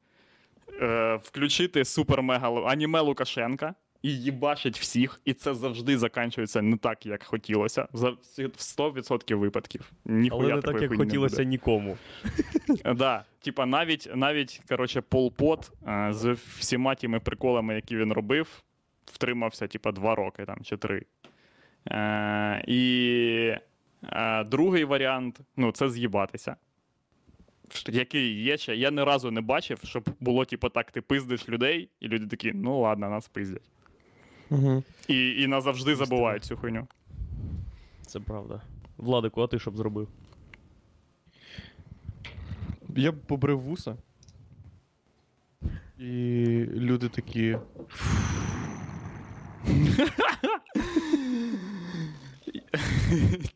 [1.24, 3.76] Включити супер-мега аніме Лукашенка
[4.08, 7.88] і їбашить всіх, і це завжди закінчується не так, як хотілося.
[7.94, 9.92] За всі- в 100% випадків.
[10.06, 11.46] Ніхуя Але не так, як хотілося буде.
[11.46, 11.98] нікому.
[12.96, 18.64] Да, типа навіть, навіть коротше, Пол Пот е, з всіма тими приколами, які він робив,
[19.06, 21.06] втримався, типа, два роки там, чи три.
[21.92, 23.54] Е, і
[24.04, 26.56] е, другий варіант ну, це з'їбатися.
[27.88, 31.90] Який є ще, я ні разу не бачив, щоб було, типу, так, ти пиздиш людей,
[32.00, 33.70] і люди такі, ну ладно, нас пиздять.
[34.50, 34.84] Угу.
[35.08, 36.88] І, і назавжди забувають цю хуйню.
[38.02, 38.62] Це правда.
[38.98, 40.08] Владику, а ти що б зробив?
[42.96, 43.98] Я б побрив вуса.
[46.00, 46.06] І
[46.74, 47.58] люди такі.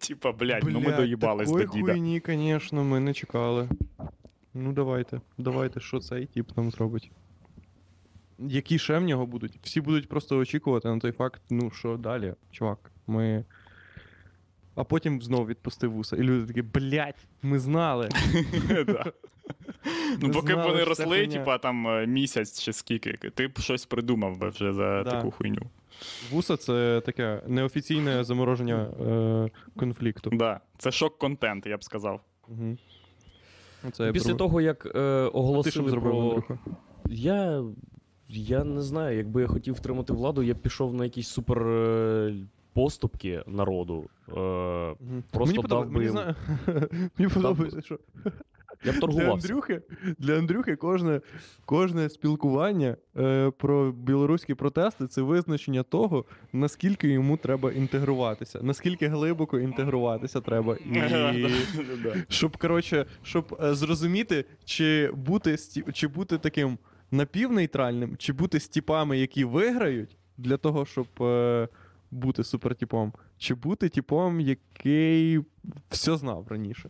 [0.08, 1.92] Типа, блядь, ну ми «Блядь, доїбались до такої діда.
[1.92, 3.70] хуйні, звісно, ми не чекали.
[4.54, 7.12] Ну, давайте, давайте, що цей тип нам зробить.
[8.48, 9.60] Які ще в нього будуть?
[9.64, 13.46] Всі будуть просто очікувати на той факт, ну що далі, чувак, ми.
[14.76, 16.16] А потім знов відпустив вуса.
[16.16, 18.10] І люди такі, блядь, ми знали.
[20.20, 24.38] Ну, поки б вони росли, типа там е, місяць чи скільки, ти б щось придумав
[24.38, 25.62] би вже за таку хуйню.
[26.32, 29.50] Вуса це таке неофіційне замороження е,
[29.80, 30.30] конфлікту.
[30.30, 30.60] Да.
[30.78, 32.22] Це шок-контент, я б сказав.
[34.00, 35.00] Я Після того, як е,
[35.34, 36.44] оголосили про.
[37.06, 37.64] Я.
[38.34, 42.36] Я не знаю, якби я хотів втримати владу, я б пішов на якісь супер е,
[42.74, 44.06] поступки народу.
[44.30, 44.34] Е.
[45.32, 46.36] Просто мені дав подобається, би мені, їм- зна...
[47.17, 48.00] мені подобається, що
[48.84, 49.34] я б для.
[49.34, 49.82] Андрюхи,
[50.20, 51.22] для Андрюхи кожне,
[51.65, 59.60] кожне спілкування е, про білоруські протести це визначення того, наскільки йому треба інтегруватися, наскільки глибоко
[59.60, 60.76] інтегруватися треба.
[60.86, 61.48] І...
[62.30, 66.78] Щоб, коротше, щоб е, зрозуміти, чи бути, сті- чи бути таким
[67.12, 71.67] напівнейтральним, чи бути з типами, які виграють, для того, щоб е,
[72.12, 75.39] бути супертипом, чи бути типом, який
[75.89, 76.89] все знав раніше.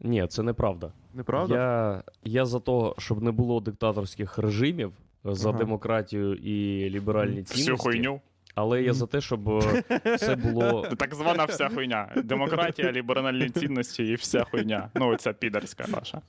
[0.00, 0.92] Ні, це неправда.
[1.14, 1.54] Неправда?
[1.54, 4.92] Я, я за те, щоб не було диктаторських режимів,
[5.24, 5.58] за Ага.
[5.58, 7.60] демократію і ліберальні цінності.
[7.60, 8.20] Всю хуйню.
[8.54, 9.82] Але я за те, щоб е,
[10.16, 10.88] все було.
[10.98, 12.12] Так звана вся хуйня.
[12.24, 14.90] Демократія, ліберальні цінності і вся хуйня.
[14.94, 16.22] Ну, ця підерська ваша.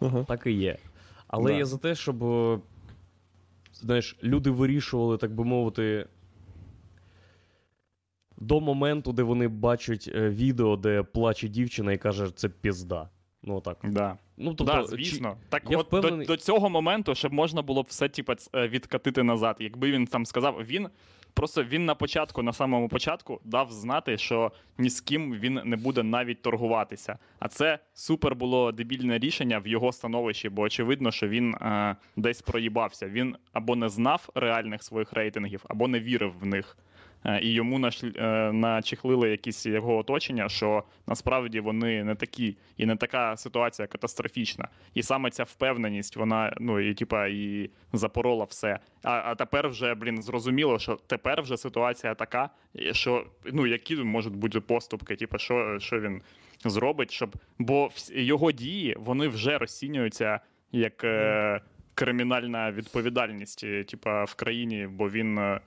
[0.00, 0.24] Ага.
[0.28, 0.76] Так і є.
[1.26, 1.58] Але Да.
[1.58, 2.60] я за те, щоб е,
[3.72, 6.06] знаєш, люди вирішували, так би мовити,
[8.38, 13.08] до моменту, де вони бачать е, відео, де плаче дівчина і каже, це пізда.
[13.42, 13.78] Ну так.
[13.84, 14.18] Да.
[14.36, 15.36] Ну, тобто, да, чи- звісно.
[15.48, 19.22] Так я от впевнений- до, до цього моменту, щоб можна було б все типу, відкатити
[19.22, 19.56] назад.
[19.60, 20.88] Якби він там сказав, він
[21.34, 25.76] просто він на початку, на самому початку, дав знати, що ні з ким він не
[25.76, 27.18] буде навіть торгуватися.
[27.38, 32.42] А це супер було дебільне рішення в його становищі, бо очевидно, що він е, десь
[32.42, 33.08] проїбався.
[33.08, 36.76] Він або не знав реальних своїх рейтингів, або не вірив в них.
[37.24, 42.86] Е, І йому нашль- е, начехлили якісь його оточення, що насправді вони не такі, і
[42.86, 44.68] не така ситуація катастрофічна.
[44.94, 48.78] І саме ця впевненість, вона ну і типа і запорола все.
[49.02, 52.50] А, а тепер вже блін зрозуміло, що тепер вже ситуація така,
[52.92, 56.22] що ну які можуть бути поступки, типа що, що він
[56.64, 60.40] зробить, щоб бо його дії вони вже розцінюються
[60.72, 61.60] як е,
[61.94, 65.58] кримінальна відповідальність, типа в країні, бо він.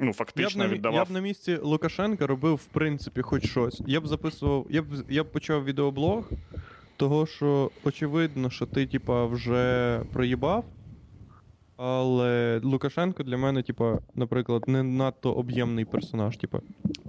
[0.00, 3.46] Ну, Я б, фактично на, віддавав я б на місці Лукашенка робив, в принципі, хоч
[3.46, 3.82] щось.
[3.86, 6.30] Я б записував, я б, я б почав відеоблог,
[6.96, 10.64] того що очевидно, що ти, типа, вже проїбав,
[11.76, 16.36] Але Лукашенко для мене, типа, наприклад, не надто об'ємний персонаж.
[16.36, 16.60] Типа,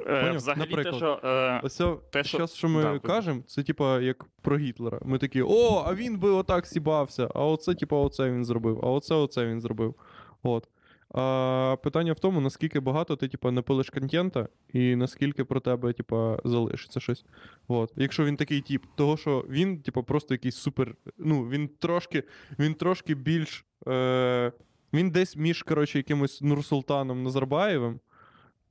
[0.07, 0.93] Е, взагалі, Наприклад.
[0.93, 1.19] те, що.
[1.23, 4.99] Е, ось Те, що- щас, що ми Да, кажемо, це типа як про Гітлера.
[5.05, 8.89] Ми такі, о, а він би отак сібався, а оце, типа, оце він зробив, а
[8.89, 9.95] оце, оце він зробив.
[10.43, 10.67] От.
[11.13, 16.39] А питання в тому, наскільки багато ти, типа, напилиш контента, і наскільки про тебе, типа,
[16.43, 17.25] залишиться щось.
[17.67, 17.91] От.
[17.95, 20.95] Якщо він такий тип, того, що він, типа, просто якийсь супер.
[21.17, 22.23] Ну, він трошки,
[22.59, 23.65] він трошки більш.
[23.87, 24.51] Е,
[24.93, 27.99] він десь між, коротше, якимось Нурсултаном Назарбаєвим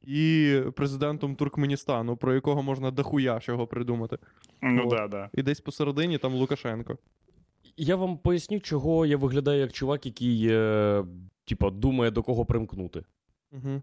[0.03, 4.19] і президентом Туркменістану, про якого можна дохуя чого придумати.
[4.63, 4.91] ну От.
[4.91, 5.31] да, да.
[5.35, 6.99] І десь посередині там Лукашенко.
[7.83, 11.05] Я вам поясню, чого я виглядаю як чувак, який, е,
[11.45, 13.05] типа, думає до кого примкнути.
[13.53, 13.83] Угу.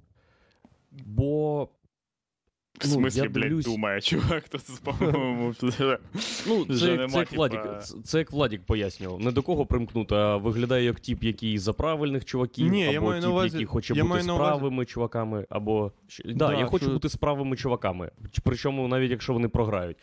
[1.05, 1.63] Бо.
[1.63, 5.53] В Ну, смислі, я блядь, дивлюсь- думає, чувак, тут, по-моєму,
[6.47, 9.19] Ну, це, нема, це, як типа- Владік, це, це як Владік пояснював.
[9.19, 13.07] Не до кого примкнути, а виглядає як тип, який за правильних чуваків, Ні, я або
[13.07, 15.91] маю на тип, увазі- який хоче я бути маю з на увазі- чуваками, або.
[16.25, 18.11] Да, Да, я хочу бути з правими чуваками.
[18.43, 19.97] Причому навіть якщо вони програють.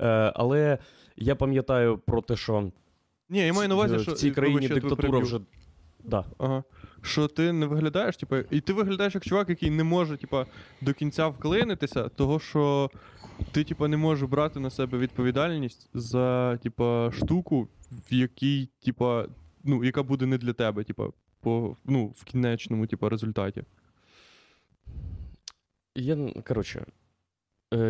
[0.00, 0.78] Е, але
[1.16, 2.70] я пам'ятаю про те, що
[3.28, 5.26] Ні, я маю на увазі, що в цій країні вибач, я диктатура переб'ю.
[5.26, 5.40] вже.
[6.04, 6.24] Да.
[6.38, 6.64] Ага.
[7.02, 10.44] Що ти не виглядаєш, типу, і ти виглядаєш як чувак, який не може, типу,
[10.80, 12.90] до кінця вклинитися, того що
[13.52, 19.22] ти, типу, не можеш брати на себе відповідальність за, типу, штуку, в якій, типу,
[19.64, 23.62] ну, яка буде не для тебе, типу, по, ну, в кінечному, типу, результаті.
[25.94, 26.92] Я, коротше, е,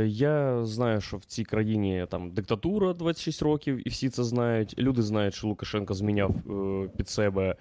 [0.07, 4.75] я знаю, що в цій країні там диктатура 26 років, і всі це знають.
[4.79, 7.57] Люди знають, що Лукашенко зміняв е, під себе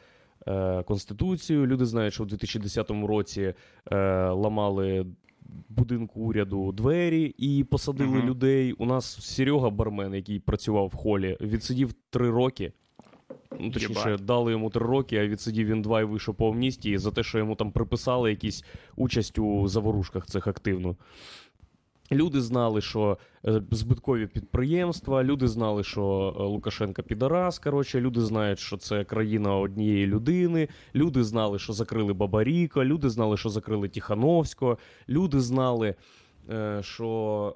[0.48, 1.68] е, конституцію.
[1.68, 3.54] Люди знають, що в 2010 році
[3.92, 3.96] е,
[4.30, 5.06] ламали
[5.70, 8.28] будинку уряду двері і посадили Мгм.
[8.30, 8.74] людей.
[8.74, 12.74] У нас Серега Бармен, який працював в холі, відсидів три роки.
[13.60, 14.26] Ну, точніше, Єбать.
[14.26, 17.38] дали йому три роки, а відсидів він два і вийшов по амністії за те, що
[17.38, 18.64] йому там приписали якісь
[18.96, 20.96] участь у заворушках цих активно.
[22.12, 27.60] Люди знали, що е, збиткові підприємства, люди знали, що е, Лукашенка підарас.
[27.60, 30.68] Коротше, люди знають, що це країна однієї людини.
[30.96, 34.78] Люди знали, що закрили Бабаріка, люди знали, що закрили Тихановського,
[35.10, 35.96] люди знали,
[36.50, 37.54] е, що.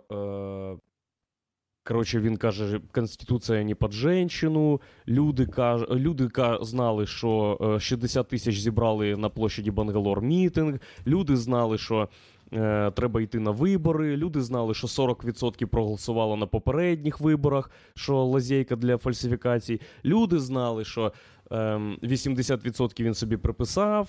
[1.84, 4.82] Коротше, він каже, Конституція не під женщину.
[5.08, 5.82] Люди, каж...
[5.90, 6.30] люди
[6.62, 10.80] знали, що е, 60 тисяч зібрали на площаді Бангалор мітинг.
[11.08, 12.10] Люди знали, що
[12.96, 14.18] треба йти на вибори.
[14.18, 19.82] Люди знали, що 40% проголосувало на попередніх виборах, що лазейка для фальсифікацій.
[20.06, 21.14] Люди знали, що
[21.52, 24.08] ем, 80% він собі приписав.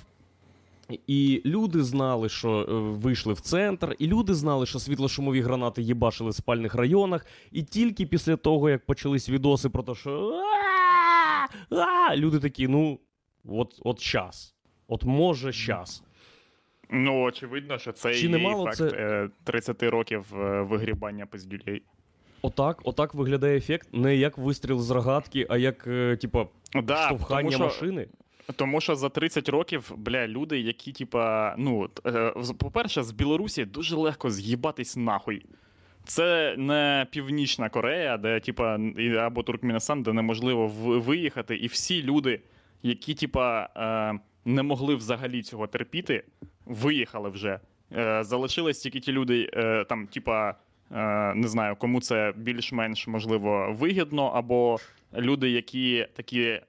[1.07, 6.31] І люди знали, що е, вийшли в центр, і люди знали, що світлошумові гранати їбашили
[6.31, 7.26] в спальних районах.
[7.52, 10.42] І тільки після того, як почались відоси про те, що
[12.16, 12.98] люди такі, ну,
[13.44, 14.55] от, от щас.
[14.88, 16.02] От може щас.
[16.92, 21.83] Ну, очевидно, що це Чи і немало факт це- е, 30 років е, вигрібання пиздюлей.
[22.42, 26.46] Отак, отак виглядає ефект, не як вистріл з рогатки, а як, е, типа,
[26.83, 28.07] Да, штовхання тому, що, машини.
[28.57, 33.96] тому що за 30 років, бля, люди, які, типа, ну, е, по-перше, з Білорусі дуже
[33.96, 35.46] легко з'їбатись нахуй.
[36.05, 38.78] Це не Північна Корея, де, типа,
[39.18, 40.66] або Туркменістан, де неможливо
[41.00, 42.40] виїхати, і всі люди,
[42.83, 46.24] які, типа, е, не могли взагалі цього терпіти,
[46.66, 47.61] виїхали вже.
[47.96, 53.77] Е, залишились тільки ті люди, е, там, типа, е, не знаю, кому це більш-менш можливо
[53.79, 54.79] вигідно, або
[55.14, 56.61] люди, які такі.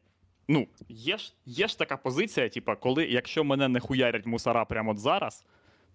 [0.48, 4.92] Ну, є ж, є ж така позиція, типа, коли якщо мене не хуярять мусора прямо
[4.92, 5.46] от зараз,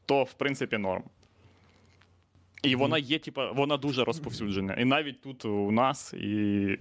[0.07, 1.03] то в принципі норм.
[2.63, 4.75] І вона є, типа, вона дуже розповсюджена.
[4.75, 6.27] І навіть тут у нас і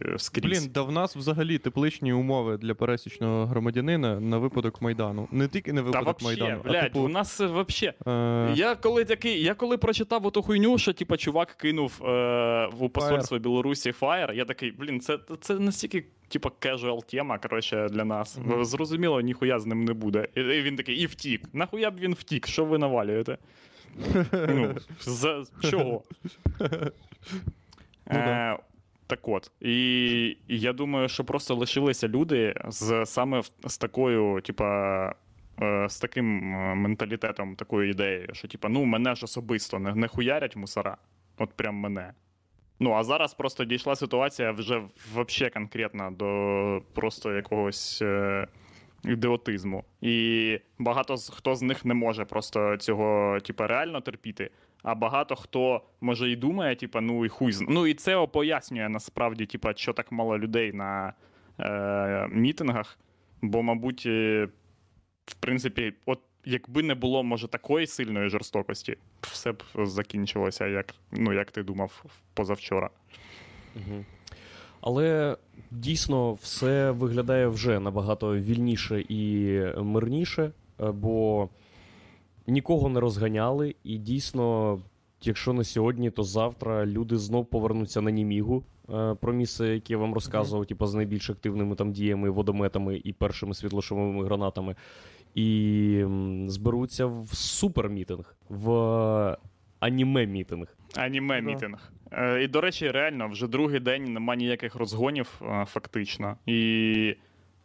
[0.01, 0.59] е, скрізь.
[0.61, 5.27] Блін, да в нас взагалі тепличні умови для пересічного громадянина на випадок Майдану.
[5.31, 6.99] Не тільки на Та випадок вообще, Майдану, а типу.
[6.99, 7.93] у нас е, вообще.
[8.07, 8.53] Е...
[8.55, 13.39] Я коли такий, я коли прочитав оту хуйню, що типа чувак кинув е, в посольство
[13.39, 18.37] Білорусі фаєр, я такий, блін, це, це настільки, типа, casual тема, коротше, для нас.
[18.37, 18.65] Мгм.
[18.65, 20.27] Зрозуміло, ніхуя з ним не буде.
[20.35, 21.41] І він такий, і втік.
[21.53, 22.47] Нахуя б він втік?
[22.47, 23.37] Що ви навалюєте?
[24.31, 26.03] Ну, за чого?
[28.11, 28.19] Ну.
[28.19, 28.57] Е,
[29.07, 35.15] так от, і, я думаю, що просто лишилися люди з саме з такою, типа,
[35.61, 40.07] е, з таким е, менталітетом, такою ідеєю, що, типа, ну, мене ж особисто не, не
[40.07, 40.97] хуярять мусора.
[41.37, 42.13] От прям мене.
[42.79, 44.81] Ну, а зараз просто дійшла ситуація вже
[45.13, 48.47] вообще конкретно до просто якогось е,
[49.03, 49.83] ідіотизму.
[50.01, 54.49] І багато хто з них не може просто цього, типа, реально терпіти.
[54.83, 57.53] А багато хто може і думає, типа, ну і хуй.
[57.69, 61.13] Ну і це пояснює насправді, типа, що так мало людей на
[61.59, 62.99] е, мітингах.
[63.41, 64.47] Бо, мабуть, е,
[65.25, 71.33] в принципі, от якби не було, може, такої сильної жорстокості, все б закінчилося, як, ну,
[71.33, 72.89] як ти думав позавчора.
[73.75, 74.05] Угу.
[74.87, 75.37] Але
[75.71, 81.49] дійсно все виглядає вже набагато вільніше і мирніше, е, бо
[82.47, 84.79] нікого не розганяли, і дійсно,
[85.21, 88.63] якщо не сьогодні, то завтра люди знов повернуться на Німігу.
[88.93, 93.13] е, Про місце, яке я вам розказував, типу, з найбільш активними там діями, водометами і
[93.13, 94.75] першими світлошумовими гранатами,
[95.35, 96.05] і
[96.47, 98.69] зберуться в супермітинг, в
[99.79, 100.67] аніме-мітинг.
[100.95, 101.91] Аніме-мітинг.
[102.41, 106.37] І, до речі, реально, вже другий день нема ніяких розгонів, е, фактично.
[106.45, 107.15] І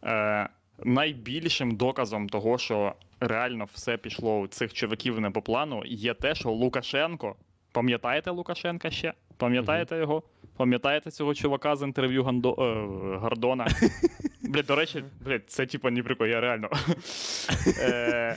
[0.05, 0.49] е,
[0.85, 6.35] найбільшим доказом того, що реально все пішло у цих чуваків не по плану, є те,
[6.35, 7.37] що Лукашенко.
[7.73, 9.13] Пам'ятаєте Лукашенка ще?
[9.37, 10.23] Пам'ятаєте його?
[10.57, 12.55] Пам'ятаєте цього чувака з інтерв'ю Гандо...
[12.59, 13.67] е, Гордона?
[14.43, 16.69] Блядь, до речі, блядь, це типа не прикол, я реально.
[17.79, 18.37] Е,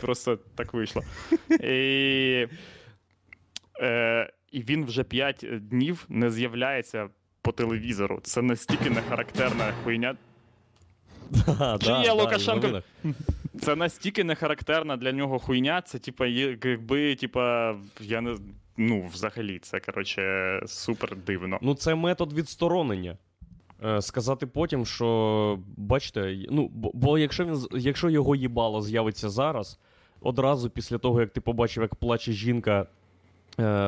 [0.00, 1.02] Просто так вийшло.
[1.50, 2.46] І,
[3.80, 7.08] е, і він вже 5 днів не з'являється
[7.42, 8.20] по телевізору.
[8.22, 10.16] Це настільки не характерна хуйня.
[11.58, 12.82] Да, Чи да, Лукашенко?
[13.60, 15.82] Це настільки не характерна для нього хуйня.
[15.82, 18.36] Це, типа, якби, типа, я не.
[18.76, 21.58] Ну, взагалі, це коротше супер дивно.
[21.62, 23.16] Ну, це метод відсторонення.
[23.84, 29.78] Е, Сказати потім, що бачите, ну, бо, бо якщо він якщо його їбало з'явиться зараз,
[30.20, 32.86] одразу після того, як ти побачив, як плаче жінка, е,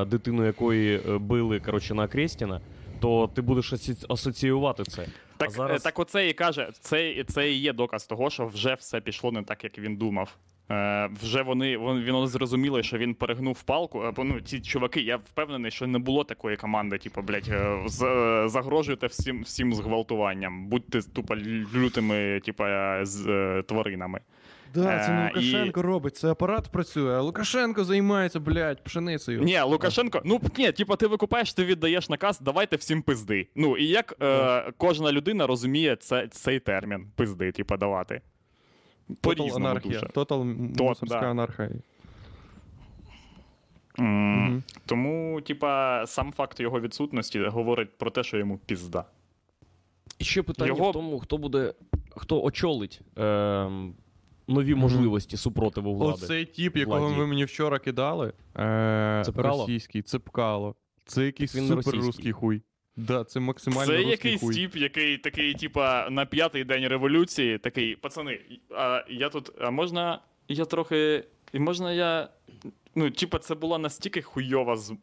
[0.04, 2.60] дитину якої е, били коротше, на Крестіна,
[3.00, 3.72] то ти будеш
[4.08, 5.06] асоціювати це.
[5.36, 5.80] Так, а зараз...
[5.80, 9.32] е, так оце і каже, це, це і є доказ того, що вже все пішло
[9.32, 10.36] не так, як він думав.
[10.70, 14.02] Е, вже вони, вон- він зрозуміли, що він перегнув палку.
[14.04, 17.82] Е, Бо ну, ці чуваки, я впевнений, що не було такої команди, типу, блядь, е,
[17.86, 21.36] з, е, загрожуйте всім, всім зґвалтуванням, будьте тупо
[21.74, 24.20] лютими, типу, е, з е, тваринами.
[24.74, 29.42] Да, це не Е, Лукашенко робить, це апарат працює, а Лукашенко займається, блядь, пшеницею.
[29.42, 33.48] Ні, Лукашенко, ну ні, типу, ти викупаєш, ти віддаєш наказ, давайте всім пизди.
[33.54, 38.20] Ну і як е, кожна людина розуміє це, цей термін пизди, типу, давати.
[39.20, 39.94] Total анархія.
[39.94, 40.06] дуже.
[40.06, 40.38] Total
[40.76, 41.30] То- мусорська да.
[41.30, 41.70] анархія.
[43.98, 44.62] М, Мгм.
[44.86, 49.04] Тому, типа, сам факт його відсутності говорить про те, що йому пізда.
[50.18, 51.74] І ще питання Його- в тому, хто буде,
[52.16, 53.94] хто очолить ем,
[54.50, 56.12] нові можливості супротиву влади.
[56.24, 57.14] Оцей тіп, якого Владі.
[57.18, 59.62] ви мені вчора кидали, е, Цепкало?
[59.66, 60.74] російський, цепкало.
[61.06, 62.00] Це якийсь Він супер російський.
[62.06, 62.62] русський хуй.
[62.96, 64.54] Да, це максимально Це русський якийсь хуй.
[64.54, 68.40] тіп, який такий, типа, на п'ятий день революції, такий, пацани,
[68.76, 71.24] а я тут, а можна я трохи.
[71.52, 72.28] І можна я.
[72.94, 74.94] Ну, типа, це була настільки хуйова з-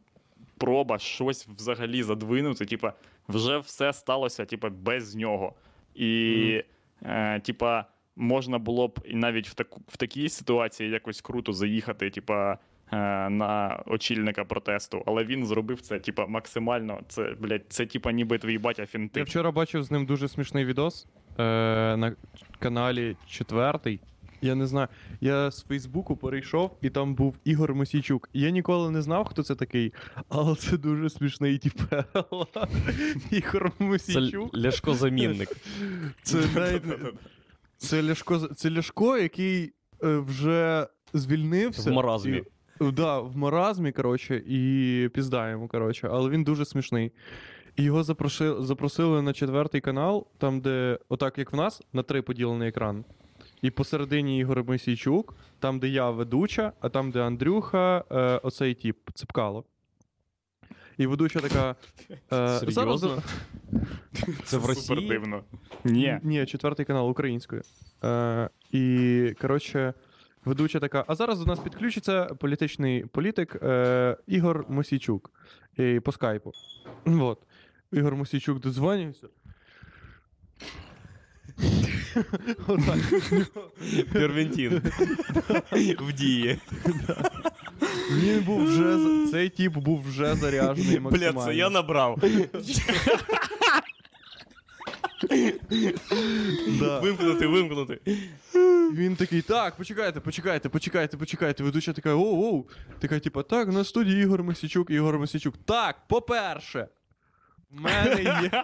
[0.57, 2.65] проба щось взагалі задвинути.
[2.65, 2.93] Типа,
[3.29, 5.53] вже все сталося, типа, без нього.
[5.95, 6.63] І,
[7.03, 7.85] е, типа,
[8.17, 12.57] можна було б і навіть в, таку, в такій ситуації якось круто заїхати, типа.
[12.91, 16.99] е, На очільника протесту, але він зробив це, типа, максимально.
[17.07, 21.07] Це, блядь, це типа ніби твій батя Я вчора бачив з ним дуже смішний відос
[21.39, 21.43] е,
[21.97, 22.15] на
[22.59, 23.99] каналі четвертий.
[24.41, 24.87] Я не знаю.
[25.21, 28.29] Я з Фейсбуку перейшов, і там був Ігор Мосійчук.
[28.33, 29.93] Я ніколи не знав, хто це такий,
[30.29, 32.05] але це дуже смішний тіпела.
[33.31, 34.57] Ігор Це Мосійчук.
[34.57, 35.49] Ляшко замінник.
[36.23, 36.83] Це навіть
[37.77, 41.91] Це Ляшко, це Ляшко, який е, вже звільнився.
[41.91, 42.43] В маразмі.
[42.81, 47.11] І, да, в маразмі, коротше, і пізда йому, коротше, але він дуже смішний.
[47.75, 52.21] І його запросили, запросили на четвертий канал, там, де, отак як в нас, на три
[52.21, 53.05] поділений екран.
[53.61, 58.97] І посередині Ігор Мосійчук, там, де я ведуча, а там, де Андрюха, е, оцей тіп,
[59.13, 59.63] цепкало.
[60.97, 61.75] І ведуча така.
[62.33, 63.23] Е, Серйозно?
[64.43, 65.43] Це в Супер дивно.
[65.83, 66.19] Ні.
[66.23, 67.61] Ні, четвертий канал українською.
[68.03, 69.93] Е, і, коротше,
[70.45, 71.05] ведуча така.
[71.07, 75.31] А зараз до нас підключиться політичний політик е, Ігор Мосійчук.
[75.77, 76.51] І, по скайпу.
[77.05, 77.39] Вот.
[77.91, 79.27] Ігор Мосійчук додзвонився.
[84.13, 84.81] Первентін.
[85.99, 86.59] В дії.
[88.11, 88.97] Він був вже.
[89.31, 91.33] Цей тип був вже заряджений максимально.
[91.33, 92.19] Бля, це я набрав.
[96.79, 96.99] Да.
[96.99, 97.99] Вимкнути, вимкнути.
[98.93, 101.63] Він такий, так, почекайте, почекайте, почекайте, почекайте.
[101.63, 102.65] Ведуча така, оу, оу.
[102.99, 105.55] Така, типа, так, на студії Ігор Мосічук, Ігор Мосічук.
[105.65, 106.87] Так, по-перше,
[107.71, 108.63] в мене є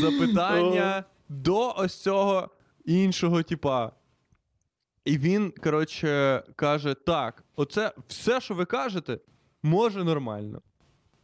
[0.00, 2.50] запитання до ось цього
[2.84, 3.92] іншого типа.
[5.04, 9.18] І він, коротше, каже: так, оце все, що ви кажете,
[9.62, 10.62] може нормально.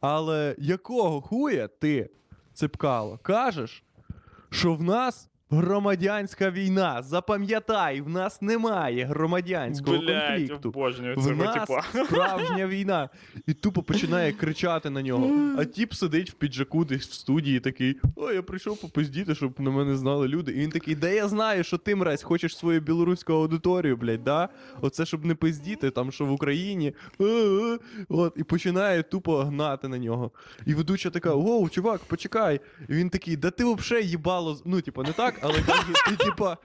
[0.01, 2.11] Але якого хуя ти,
[2.53, 3.85] цепкало, кажеш,
[4.51, 7.03] що в нас громадянська війна.
[7.03, 10.69] Запам'ятай, в нас немає громадянського Блять, конфлікту.
[10.69, 11.83] обожнюю В нас типа.
[12.05, 13.09] справжня війна.
[13.47, 15.31] І тупо починає кричати на нього.
[15.59, 19.71] А тіп сидить в піджаку десь в студії такий: Ой, я прийшов попиздіти, щоб на
[19.71, 20.53] мене знали люди.
[20.53, 24.49] І він такий, де я знаю, що ти, мразь, хочеш свою білоруську аудиторію, блядь, да?
[24.81, 26.95] Оце щоб не пиздіти, там що в Україні.
[28.09, 30.31] От, і починає тупо гнати на нього.
[30.67, 32.61] І ведуча така: Воу, чувак, почекай.
[32.89, 34.55] І він такий, да ти взагалі їбало.
[34.55, 36.57] з-» Ну, типа, не так, але каже, ти, типа,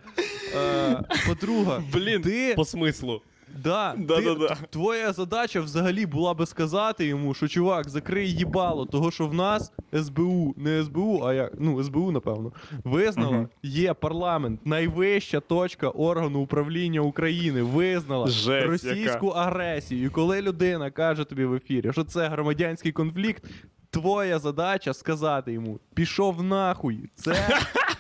[0.55, 3.21] е, подруга, Блін, ти По смислу.
[3.63, 4.57] Да, Да-да-да.
[4.69, 9.71] твоя задача взагалі була би сказати йому, що чувак, закрий їбало, того що в нас
[9.93, 12.51] СБУ, не СБУ, а як, ну, СБУ, напевно,
[12.83, 13.49] визнала, Мгм.
[13.63, 20.05] є парламент, найвища точка органу управління України, визнала Жесть російську агресію.
[20.05, 23.43] І коли людина каже тобі в ефірі, що це громадянський конфлікт,
[23.89, 27.47] твоя задача сказати йому: пішов нахуй, це.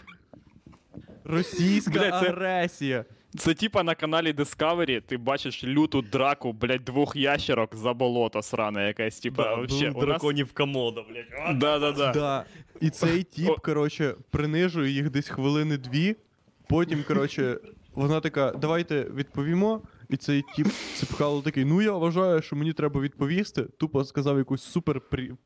[1.25, 3.05] Російська Бля, це- агресія.
[3.37, 8.87] Це типа на каналі Discovery ти бачиш люту драку, блядь, двох ящерок за болото сране
[8.87, 9.85] якесь, типа, Да, вообще.
[9.91, 10.05] був У нас...
[10.07, 11.25] драконів комода, блядь.
[11.47, 12.11] А, Да-да-да.
[12.11, 12.45] Да.
[12.81, 16.15] І цей тіп, коротше, принижує їх десь хвилини дві.
[16.69, 17.57] Потім, коротше,
[17.93, 19.81] вона така, давайте відповімо.
[20.09, 23.63] І цей тіп Цепхало такий, ну я вважаю, що мені треба відповісти.
[23.63, 25.01] Тупо сказав якусь супер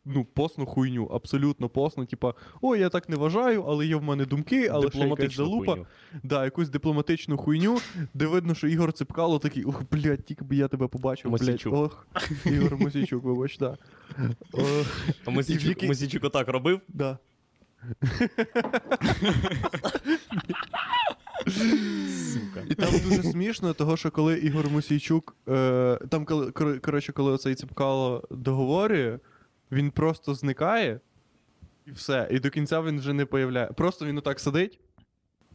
[0.06, 2.06] ну, посну хуйню, абсолютно посну.
[2.06, 5.72] Типа, ой, я так не вважаю, але є в мене думки, але ще якась залупа.
[5.72, 5.88] хуйню.
[6.24, 7.80] Да, якусь дипломатичну хуйню,
[8.14, 11.64] де видно, що Ігор Цепкало такий, ох, блядь, тільки б я тебе побачив, блядь.
[11.66, 12.08] Ох,
[12.46, 13.78] Ігор Мосійчук, вибач, да.
[15.88, 16.82] Мосійчук отак робив?
[16.88, 17.18] да.
[22.34, 22.64] Сука.
[22.70, 26.26] І там дуже смішно, того, що коли Ігор Мусійчук, е, там,
[26.82, 29.20] коротше, коли оцей цепкало договорює,
[29.72, 31.00] він просто зникає,
[31.86, 32.28] і все.
[32.32, 33.68] І до кінця він вже не появляє.
[33.68, 34.80] Просто він отак сидить,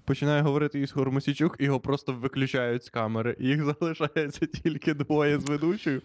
[0.05, 3.37] починає говорити Ігор Мосічук, його просто виключають з камери.
[3.41, 6.03] І їх залишається тільки двоє з ведучою.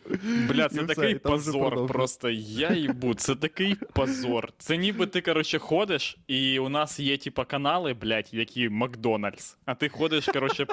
[0.50, 1.88] Бля, це такий все, позор.
[1.88, 4.50] Просто я їбу, це такий позор.
[4.58, 9.58] Це ніби ти, коротше, ходиш, і у нас є, типа, канали, блядь, які Макдональдс.
[9.66, 10.66] А ти ходиш, коротше.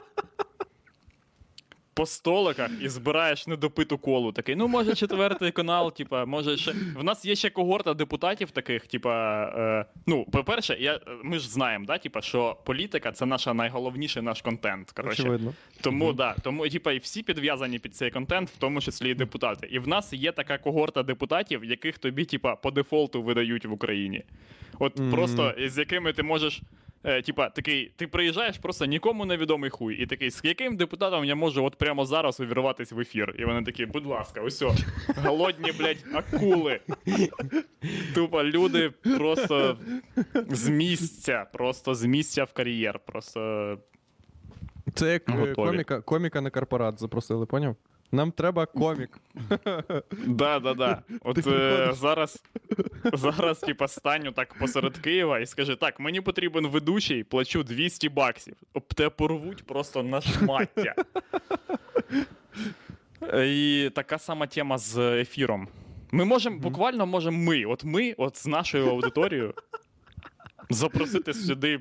[1.96, 4.32] По столиках і збираєш недопиту колу.
[4.32, 6.72] Такий, ну може четвертий канал, типа, може ще.
[6.96, 9.44] В нас є ще когорта депутатів таких, типа.
[9.56, 14.42] Е, ну, по-перше, я, ми ж знаємо, да, типа, що політика це наша найголовніший наш
[14.42, 14.90] контент.
[14.90, 15.22] Коротше.
[15.22, 15.54] Очевидно.
[15.80, 19.68] Тому да, тому типа і всі підв'язані під цей контент, в тому числі і депутати.
[19.70, 24.22] І в нас є така когорта депутатів, яких тобі, типа, по дефолту видають в Україні.
[24.78, 25.10] От Мгм.
[25.10, 26.62] просто з якими ти можеш.
[27.04, 31.34] Е, типа, такий, ти приїжджаєш просто нікому невідомий хуй, і такий, з яким депутатом я
[31.34, 33.34] можу от прямо зараз увірватися в ефір?
[33.38, 34.74] І вони такі, будь ласка, ось о,
[35.16, 36.80] голодні, блядь, акули.
[38.14, 39.78] Тупо люди просто
[40.34, 42.98] з місця, просто з місця в кар'єр.
[43.06, 43.78] Просто
[44.94, 45.54] Це як е, Готові.
[45.54, 47.76] коміка, коміка на корпорат запросили, поняв?
[48.12, 49.18] Нам треба комік.
[50.26, 51.02] Да, да, да.
[51.20, 52.42] От е, зараз,
[53.12, 58.56] зараз, типа, станю так посеред Києва і скажи: так, мені потрібен ведучий, плачу 200 баксів.
[58.74, 60.94] Об те порвуть просто на шмаття.
[63.34, 65.68] І така сама тема з ефіром.
[66.12, 69.54] Ми можемо, буквально можемо ми, от ми, от з нашою аудиторією,
[70.70, 71.80] запросити сюди.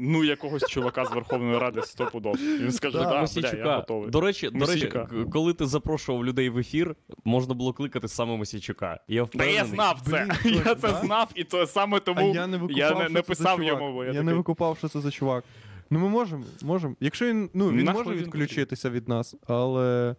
[0.00, 2.34] Ну, якогось чувака з Верховної Ради стопудов.
[2.36, 4.10] Він скаже, Да, да, бля, я готовий.
[4.10, 4.92] До речі, до речі,
[5.32, 9.00] коли ти запрошував людей в ефір, можна було кликати саме Мосійчука.
[9.08, 10.26] Я Та я знав це.
[10.44, 11.00] Блін, я це да?
[11.04, 13.64] знав, і то саме А тому я не викупав, я не, не це писав за
[13.64, 13.80] чувак.
[13.80, 13.92] йому.
[13.94, 15.44] Бо я Я, такий, не викупав, що це за чувак.
[15.90, 16.94] Ну, ми можемо, можемо.
[17.00, 17.50] Якщо він.
[17.54, 20.16] Ну, він Нахуй може відключитися від нас, але.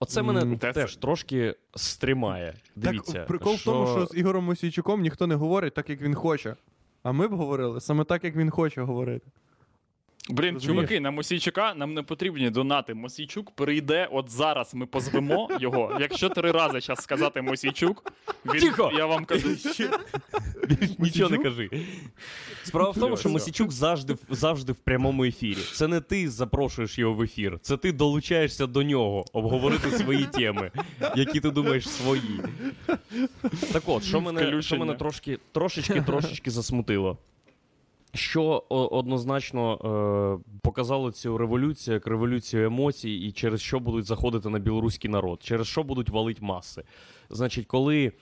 [0.00, 2.54] Оце мене М, теж це- трошки стримає.
[2.76, 3.12] Дивіться.
[3.12, 6.56] так, прикол в тому, що з Ігорем Мосійчуком ніхто не говорить так, як він хоче.
[7.02, 9.26] А ми б говорили саме так, як він хоче говорити.
[10.28, 10.64] Блін, Розумієш?
[10.64, 12.94] чуваки, на Мосійчука нам не потрібні донати.
[12.94, 15.96] Мосійчук прийде, от зараз ми позвемо його.
[16.00, 18.12] Якщо три рази зараз сказати Мосійчук,
[18.54, 18.92] він, Тихо!
[18.96, 19.48] я вам кажу,
[20.98, 21.70] Нічого не кажи.
[22.64, 23.28] Справа в тому, що.
[23.28, 25.58] Мосійчук завжди, завжди в прямому ефірі.
[25.72, 30.70] Це не ти запрошуєш його в ефір, це ти долучаєшся до нього обговорити свої теми,
[31.16, 32.40] які ти думаєш свої.
[33.72, 37.18] Так от, що мене, що мене трошки, трошечки, трошечки засмутило.
[38.14, 44.58] Що однозначно е, показало цю революцію як революцію емоцій, і через що будуть заходити на
[44.58, 46.82] білоруський народ, через що будуть валить маси.
[47.30, 48.12] Значить, коли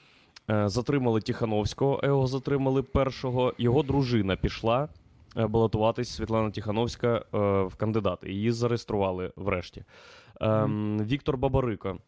[0.51, 4.89] е, затримали Тихановського, його затримали першого, його дружина пішла
[5.37, 8.33] е, балотуватись Світлана Тихановська е, в кандидати.
[8.33, 9.85] Її зареєстрували врешті.
[10.41, 11.99] Ем, Віктор Бабарико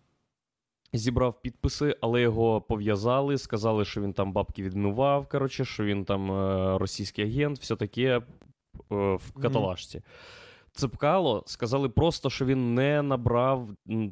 [0.92, 6.32] зібрав підписи, але його пов'язали, сказали, що він там бабки відмивав, коротше, що він там
[6.32, 8.22] е, російський агент, все таке.
[8.90, 10.02] в каталажці.
[10.72, 13.68] Цепкало сказали просто, що він не набрав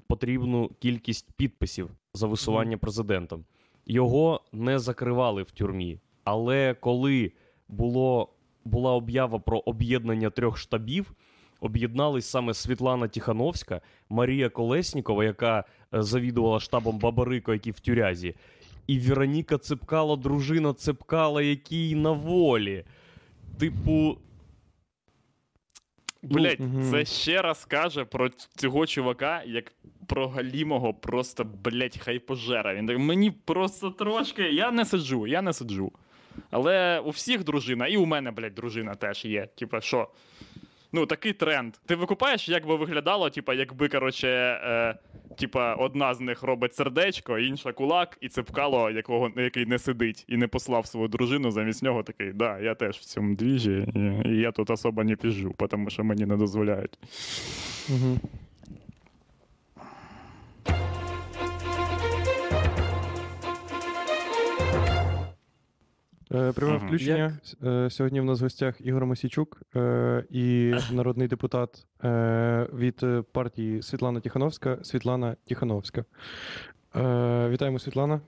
[0.06, 3.44] потрібну кількість підписів за висування президентом.
[3.86, 6.00] Його не закривали в тюрмі.
[6.24, 7.32] Але коли
[7.68, 8.28] було,
[8.64, 11.12] була об'ява про об'єднання трьох штабів,
[11.60, 18.34] об'єднались саме Світлана Тихановська, Марія Колеснікова, яка е, завідувала штабом Бабарико, який в тюрязі,
[18.86, 22.84] і Вероніка Цепкало, дружина Цепкала, який на волі.
[23.58, 24.18] Типу,
[26.22, 26.90] Блять, мгм.
[26.90, 29.72] це ще раз каже про цього чувака, як
[30.06, 32.74] про галімого, просто, блять, хайпожера.
[32.74, 34.42] Він так, мені просто трошки.
[34.42, 35.92] Я не сиджу, я не сиджу.
[36.50, 39.46] Але у всіх дружина, і у мене, блять, дружина теж є.
[39.46, 40.08] Типа, що?
[40.92, 41.74] Ну, такий тренд.
[41.86, 44.94] Ти викупаєш, як би виглядало, типа, якби, короче, е,
[45.38, 50.36] типа, одна з них робить сердечко, інша кулак, і цепкало, якого, який не сидить і
[50.36, 54.36] не послав свою дружину, замість нього такий, да, я теж в цьому двіжі, і, і
[54.36, 56.98] я тут особо не піжу, тому що мені не дозволяють.
[57.88, 58.18] Угу.
[66.30, 66.86] Пряме Мгм.
[66.86, 67.38] включення.
[67.44, 73.00] С- е, Сьогодні в нас в гостях Ігор Мосійчук е, і народний депутат е, від
[73.02, 74.78] е, партії Світлана Тихановська.
[74.82, 76.04] Світлана Тихановська.
[76.96, 78.20] Е, Вітаємо, Світлана.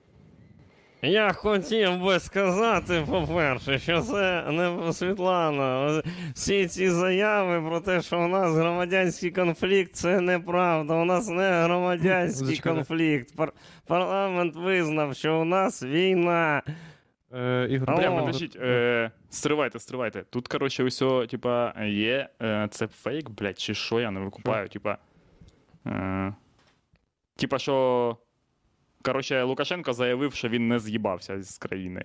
[1.04, 6.02] Я хотів би сказати, по-перше, що це не Світлана.
[6.34, 10.94] Всі ці заяви про те, що у нас громадянський конфлікт, це неправда.
[10.94, 13.36] У нас не громадянський конфлікт.
[13.36, 13.52] Пар-
[13.86, 16.62] парламент визнав, що у нас війна.
[17.34, 17.96] Е, Ігор.
[17.96, 20.22] Бля, подождіть, е, стривайте, стривайте.
[20.30, 22.28] Тут, коротше, усьо, типа, є.
[22.42, 24.98] Е, це фейк, блядь, чи що я не викупаю, типа.
[25.86, 26.34] Е,
[27.36, 28.16] типа, що.
[29.04, 32.04] Коротше, Лукашенко заявив, що він не з'їбався з країни.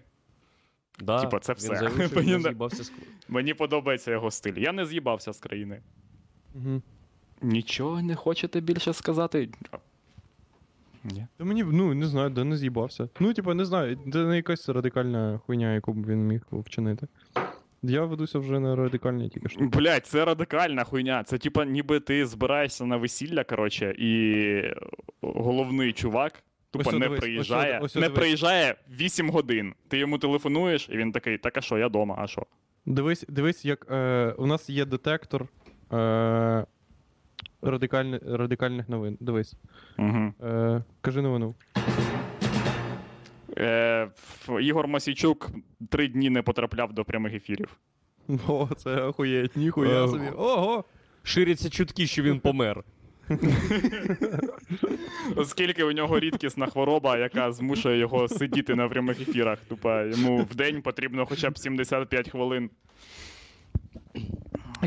[0.99, 1.67] Да, Типа, це він все.
[1.75, 2.33] заявив, що він Понятно.
[2.33, 2.91] роз'їбався з-
[3.27, 4.53] Мені подобається його стиль.
[4.57, 5.81] Я не з'їбався з країни.
[6.55, 6.81] Мгм.
[7.41, 9.49] Нічого не хочете більше сказати?
[11.13, 11.27] Ні.
[11.37, 13.09] Та мені, ну, не знаю, де не з'їбався.
[13.19, 17.07] Ну, типа, не знаю, це не якась радикальна хуйня, яку б він міг вчинити.
[17.83, 19.59] Я ведуся вже на радикальні тільки що.
[19.61, 21.23] Блять, це радикальна хуйня.
[21.23, 24.61] Це типа, ніби ти збираєшся на весілля, коротше, і
[25.21, 27.79] головний чувак тупо Ось не дивись, приїжджає.
[27.79, 28.15] ось ось не дивись.
[28.19, 29.73] приїжджає 8 годин.
[29.87, 32.45] Ти йому телефонуєш, і він такий, так а що, я дома, а що?
[32.85, 35.47] Дивись, дивись, як е, у нас є детектор
[35.93, 36.65] е,
[37.67, 39.17] радикальни, радикальних новин.
[39.19, 39.55] Дивись.
[39.97, 40.33] Угу.
[40.43, 41.55] Е, кажи новину.
[43.57, 44.09] Е,
[44.61, 45.49] Ігор Мосійчук
[45.89, 47.77] три дні не потрапляв до прямих ефірів.
[48.47, 50.27] О, це охуєть, ніхуя Е, собі.
[50.37, 50.83] Ого!
[51.23, 52.83] Ширяться чутки, що він помер.
[55.35, 59.59] Оскільки у нього рідкісна хвороба, яка змушує його сидіти на прямих ефірах.
[59.59, 62.69] Тупа йому в день потрібно хоча б 75 хвилин.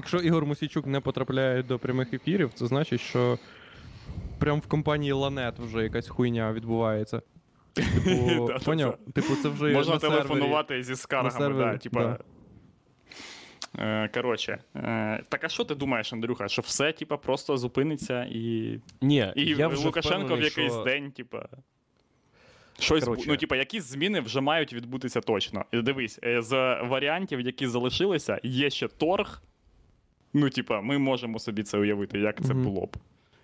[0.00, 3.38] Якщо Ігор Мусійчук не потрапляє до прямих ефірів, це значить, що
[4.38, 7.22] прям в компанії Ланет вже якась хуйня відбувається.
[7.72, 8.98] Типу, поняв?
[9.14, 10.22] Типу, це вже Можна на сервері.
[10.22, 12.04] телефонувати зі скаргами, да, типа.
[12.04, 12.18] да.
[13.78, 18.78] Е, коротше, е, так а що ти думаєш, Андрюха, що все, типа, просто зупиниться і.
[19.00, 20.82] Ні, І я вже Лукашенко в якийсь що...
[20.84, 21.48] день, типа.
[22.78, 23.24] Щось, Коротше.
[23.28, 25.64] ну, типа, якісь зміни вже мають відбутися точно.
[25.72, 29.42] Дивись, е, з варіантів, які залишилися, є ще торг.
[30.32, 32.96] Ну, типа, ми можемо собі це уявити, як це було б.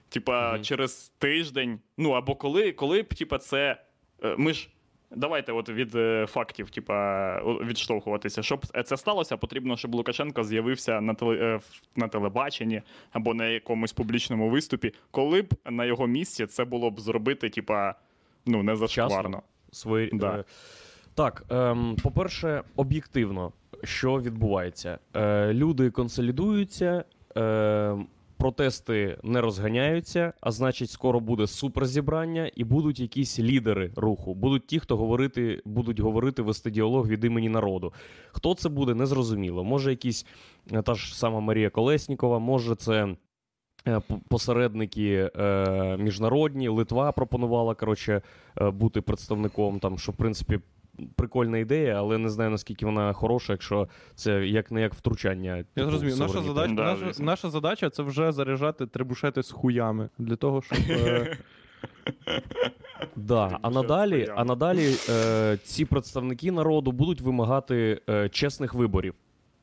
[0.09, 0.63] Типа, Мгм.
[0.65, 3.77] через тиждень, ну або коли, коли б, типа, це.
[4.25, 4.69] е, Ми ж.
[5.11, 8.43] Давайте от від е, фактів, типа, відштовхуватися.
[8.43, 11.61] Щоб це сталося, потрібно, щоб Лукашенко з'явився на, теле, е,
[11.97, 12.83] на телебаченні
[13.13, 17.95] або на якомусь публічному виступі, коли б на його місці це було б зробити, типа,
[18.47, 19.43] ну, не зашкварно.
[19.73, 20.11] Свої...
[20.13, 20.37] Да.
[20.39, 20.45] е,
[21.15, 23.53] Так, ем, по-перше, об'єктивно,
[23.85, 24.99] що відбувається.
[25.17, 27.05] Е, люди консолідуються,
[27.37, 27.97] е,
[28.39, 34.35] протести не розганяються, а значить, скоро буде суперзібрання і будуть якісь лідери руху.
[34.35, 37.93] Будуть ті, хто говорити, будуть говорити, вести діалог від імені народу.
[38.33, 39.65] Хто це буде, незрозуміло.
[39.65, 40.27] Може, якісь
[40.73, 43.17] е, та ж сама Марія Колеснікова, може, це.
[43.89, 48.23] е, Посередники е, міжнародні, Литва пропонувала коротше,
[48.61, 50.61] е, бути представником, там, що в принципі
[51.17, 55.57] прикольна ідея, але не знаю наскільки вона хороша, якщо це як не як втручання.
[55.57, 56.15] Я типу, зрозумів.
[56.17, 60.09] в Наша задача, Да, наша, наша задача це вже заряджати требушети з хуями.
[60.19, 60.79] Для того, щоб.
[60.91, 61.37] е,
[63.17, 63.59] Да.
[63.63, 69.15] А надалі, а надалі е, ці представники народу будуть вимагати е, чесних виборів.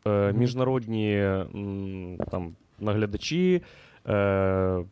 [0.08, 3.62] Е, міжнародні м, там, наглядачі,
[4.08, 4.84] е,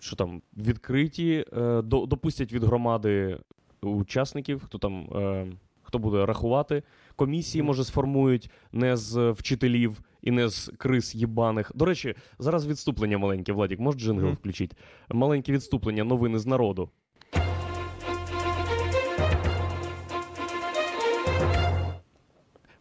[0.00, 3.38] що там, відкриті, е, допустять від громади
[3.82, 5.08] учасників, хто там.
[5.16, 5.46] Е,
[5.88, 6.82] хто буде рахувати.
[7.16, 11.72] Комісії, може, сформують не з вчителів і не з крис єбаних.
[11.74, 14.76] До речі, зараз відступлення маленьке, Владік, можеш джингл включити?
[15.08, 16.90] Маленьке відступлення, новини з народу.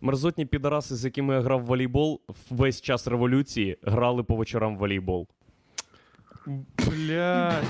[0.01, 4.79] Мерзотні підараси, з якими я грав в волейбол, весь час революції грали по вечорам в
[4.79, 5.27] волейбол.
[6.85, 7.63] Блядь.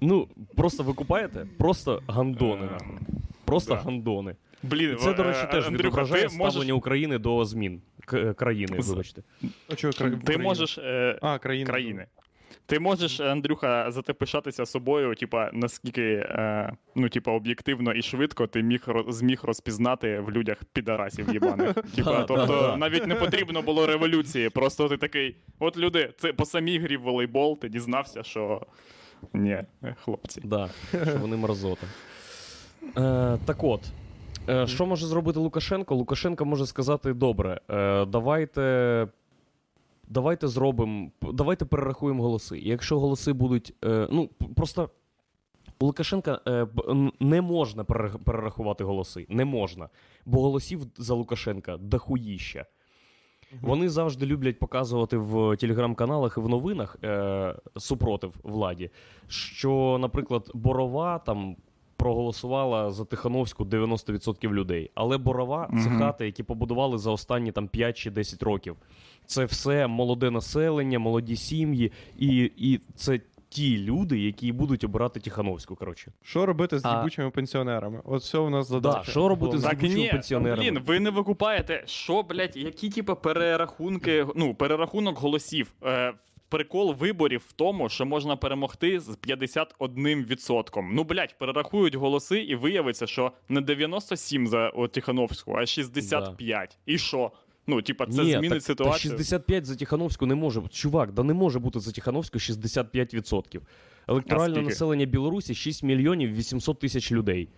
[0.00, 1.46] Ну, просто ви купаєте?
[1.58, 2.66] Просто гандони.
[2.66, 2.96] Е, нахуй.
[3.44, 3.80] Просто да.
[3.80, 4.36] гандони.
[4.62, 8.34] Блін, Це, до е, речі, теж Андрюха, відображає ти можеш, України до змін К- е,
[8.34, 9.22] країни, вибачте.
[9.68, 10.10] А чого, кра...
[10.10, 10.44] ти Україна?
[10.44, 11.66] можеш е, А, країна.
[11.66, 12.06] країни.
[12.66, 18.62] Ти можеш, Андрюха, зате пишатися собою, типа, наскільки е, ну, типа, об'єктивно і швидко ти
[18.62, 21.74] міг зміг розпізнати в людях підарасів єбаних.
[21.96, 24.50] Типа, тобто навіть не потрібно було революції.
[24.50, 28.66] Просто ти такий, от люди, це по самій грі в волейбол, ти дізнався, що
[29.34, 29.62] ні,
[30.04, 30.40] хлопці.
[30.44, 31.86] Да, що вони мразота.
[32.82, 33.80] Е, так от.
[34.48, 35.94] Е, що може зробити Лукашенко?
[35.94, 39.08] Лукашенко може сказати: добре, е, давайте.
[40.12, 42.58] Давайте зробимо, давайте перерахуємо голоси.
[42.58, 43.74] І якщо голоси будуть.
[43.84, 44.90] Е, ну, просто
[45.80, 46.66] у Лукашенка е,
[47.20, 47.84] не можна
[48.24, 49.26] перерахувати голоси.
[49.28, 49.88] Не можна.
[50.26, 52.66] Бо голосів за Лукашенка дохуїща.
[53.60, 58.90] Вони завжди люблять показувати в телеграм-каналах і в новинах е, супротив владі,
[59.28, 61.56] що, наприклад, Борова там
[62.00, 64.90] проголосувала за Тихановську 90% людей.
[64.94, 68.76] Але Борова це хати, які побудували за останні там 5 чи 10 років.
[69.26, 73.20] Це все молоде населення, молоді сім'ї, і, і це
[73.50, 75.76] ті люди, які будуть обирати Тихановську.
[75.76, 78.00] Коротше, Що робити з А- їбучими пенсіонерами?
[78.04, 79.10] От все у нас да, задача.
[79.10, 79.62] що робити з.
[79.62, 80.62] Так їбучими ні, пенсіонерами?
[80.70, 85.72] блін, ви не викупаєте, що, блядь, які типу перерахунки, ну, перерахунок голосів.
[85.84, 86.14] Е,
[86.48, 90.88] прикол виборів в тому, що можна перемогти з 51%.
[90.92, 96.78] Ну, блядь, перерахують голоси і виявиться, що не 97 за Тихановську, а 65.
[96.86, 97.30] І що?
[97.70, 99.10] Ну, типа, це Ні, змінить так, ситуацію.
[99.10, 100.74] Так 65 за Тихановську не може бути.
[100.74, 103.60] Чувак, да не може бути за Тихановську 65%.
[104.08, 107.48] Електоральне населення Білорусі 6 мільйонів 800 тисяч людей.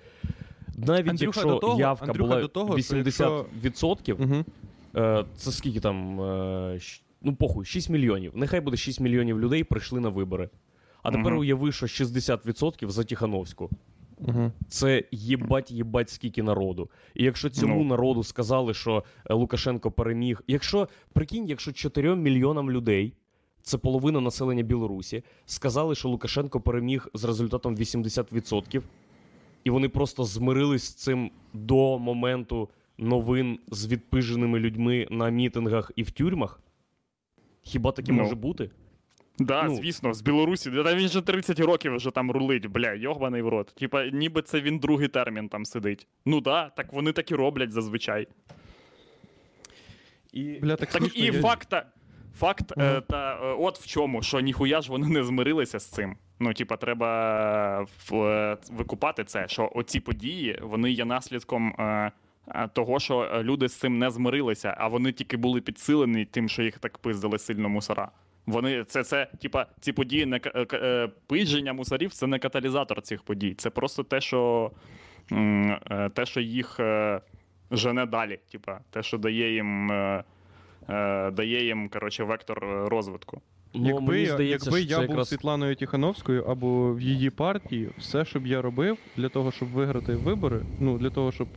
[0.77, 4.45] Навіть Андрюха, якщо до того- явка Андрюха, була до того, 80%, Угу.
[4.97, 6.21] е, це скільки там.
[6.21, 6.79] Е,
[7.23, 8.33] ну, похуй, 6 мільйонів.
[8.35, 10.49] Нехай буде 6 мільйонів людей прийшли на вибори.
[11.03, 11.39] А тепер Мгм.
[11.39, 13.71] уяви, що 60% за Тихановську.
[14.19, 14.53] Угу.
[14.69, 16.91] Це їбать, їбать скільки народу.
[17.15, 17.85] І якщо цьому Ну.
[17.85, 23.13] народу сказали, що е, Лукашенко переміг, якщо прикинь, якщо 4 мільйонам людей,
[23.63, 28.83] це половина населення Білорусі, сказали, що Лукашенко переміг з результатом 80%,
[29.65, 36.03] і вони просто змирились з цим до моменту новин з відпиженими людьми на мітингах і
[36.03, 36.61] в тюрмах.
[37.63, 38.23] Хіба таке Ну.
[38.23, 38.71] може бути?
[39.39, 39.75] Да, Ну.
[39.75, 40.71] звісно, з Білорусі.
[40.71, 43.75] Та він же 30 років вже там рулить, бля, йогбаний в рот.
[43.79, 46.07] Типа, ніби це він другий термін там сидить.
[46.27, 48.29] Ну да, так вони так і роблять зазвичай.
[50.33, 50.43] І...
[50.45, 51.75] Бля, так, Так смішно, і я- факт,
[52.39, 52.97] факт Ага.
[52.97, 56.17] е, та е, от в чому, що ніхуя ж вони не змирилися з цим.
[56.41, 62.13] Ну, типа, треба в- е, викупати це, що оці події вони є наслідком е,
[62.49, 66.49] е, того, що е, люди з цим не змирилися, а вони тільки були підсилені тим,
[66.49, 68.11] що їх так пиздили сильно мусора.
[68.47, 73.23] Вони це, це, типа, ці події не е, е, пидження мусорів, це не каталізатор цих
[73.23, 73.55] подій.
[73.55, 74.71] Це просто те, що
[75.33, 77.21] е, те, що їх е,
[77.71, 78.39] жене далі.
[78.53, 79.93] Типа, те, що дає їм.
[79.93, 80.25] е,
[80.89, 83.41] е, дає їм коротше, вектор розвитку.
[83.75, 85.29] Ну, Якби, мені здається, якби я був якраз...
[85.29, 90.15] Світланою Тихановською або в її партії, все, що б я робив для того, щоб виграти
[90.15, 91.49] вибори, ну для того, щоб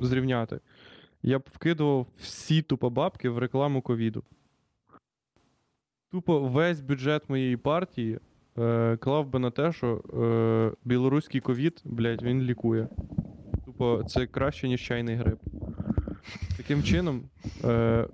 [0.00, 0.60] зрівняти,
[1.22, 4.22] я б вкидував всі тупо бабки в рекламу ковіду.
[6.10, 8.18] Тупо весь бюджет моєї партії
[8.58, 12.88] е, клав би на те, що е, білоруський ковід, блядь, він лікує.
[13.64, 15.38] Тупо це краще, ніж чайний гриб.
[16.56, 17.22] Таким чином,
[17.64, 18.06] е,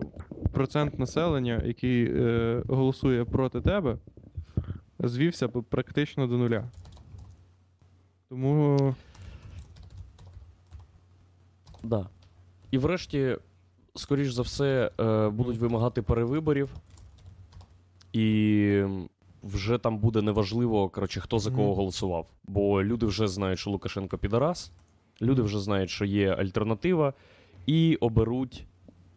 [0.53, 3.97] процент населення, який е, голосує проти тебе,
[4.99, 6.65] звівся практично до нуля.
[8.29, 8.95] Тому.
[11.83, 12.09] Да.
[12.71, 13.39] І врешті,
[13.95, 16.69] скоріш за все, е, будуть вимагати перевиборів,
[18.15, 18.83] і
[19.43, 22.27] вже там буде неважливо, коротше, хто за кого голосував.
[22.45, 24.73] Бо люди вже знають, що Лукашенко підарас,
[25.23, 27.13] люди вже знають, що є альтернатива,
[27.67, 28.67] і оберуть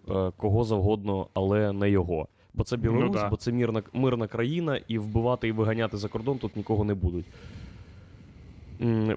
[0.09, 2.27] е, кого завгодно, але не його.
[2.53, 3.29] Бо це Білорусь, Ну да.
[3.29, 7.25] бо це мирна, мирна країна, і вбивати і виганяти за кордон тут нікого не будуть.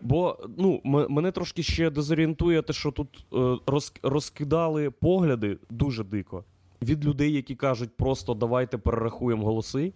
[0.03, 6.45] Бо ну, мене трошки ще дезорієнтує те, що тут е, роз, розкидали погляди дуже дико
[6.83, 9.93] від людей, які кажуть, просто давайте перерахуємо голоси,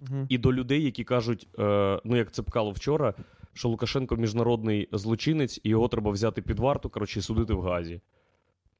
[0.00, 0.26] Мгм.
[0.28, 3.14] і до людей, які кажуть, е, ну як це пкало вчора,
[3.52, 8.00] що Лукашенко міжнародний злочинець, і його треба взяти під варту, коротше, і судити в Газі.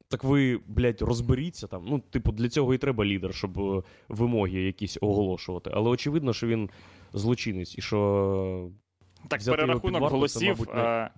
[0.07, 1.85] Так ви, блядь, розберіться там.
[1.87, 5.71] Ну, типу, для цього і треба лідер, щоб е, вимоги якісь оголошувати.
[5.73, 6.69] Але очевидно, що він
[7.13, 8.69] злочинець, і що
[9.27, 10.49] Так, Взяти його під перерахунок варту, це, голосів.
[10.49, 11.09] мабуть, не- е,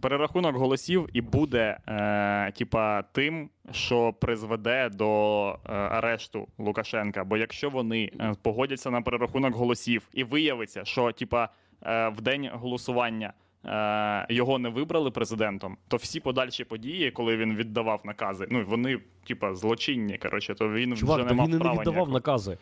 [0.00, 7.24] Перерахунок голосів і буде, е, типа, тим, що призведе до е, арешту Лукашенка.
[7.24, 11.48] Бо якщо вони е, погодяться на перерахунок голосів і виявиться, що типа
[11.86, 13.32] е, в день голосування
[13.64, 18.98] е, його не вибрали президентом, то всі подальші події, коли він віддавав накази, ну вони,
[19.26, 20.18] типа, злочинні.
[20.18, 22.12] Коротше, то він Чувак, вже не мав він і не віддавав ніякого.
[22.12, 22.58] накази.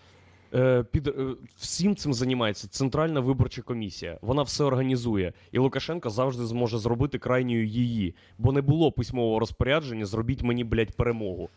[0.55, 1.13] Е, під, е,
[1.57, 4.19] всім цим займається Центральна виборча комісія.
[4.23, 5.33] Вона все організує.
[5.53, 8.15] І Лукашенко завжди зможе зробити крайньою її.
[8.39, 11.49] Бо не було письмового розпорядження, зробіть мені, блядь, перемогу.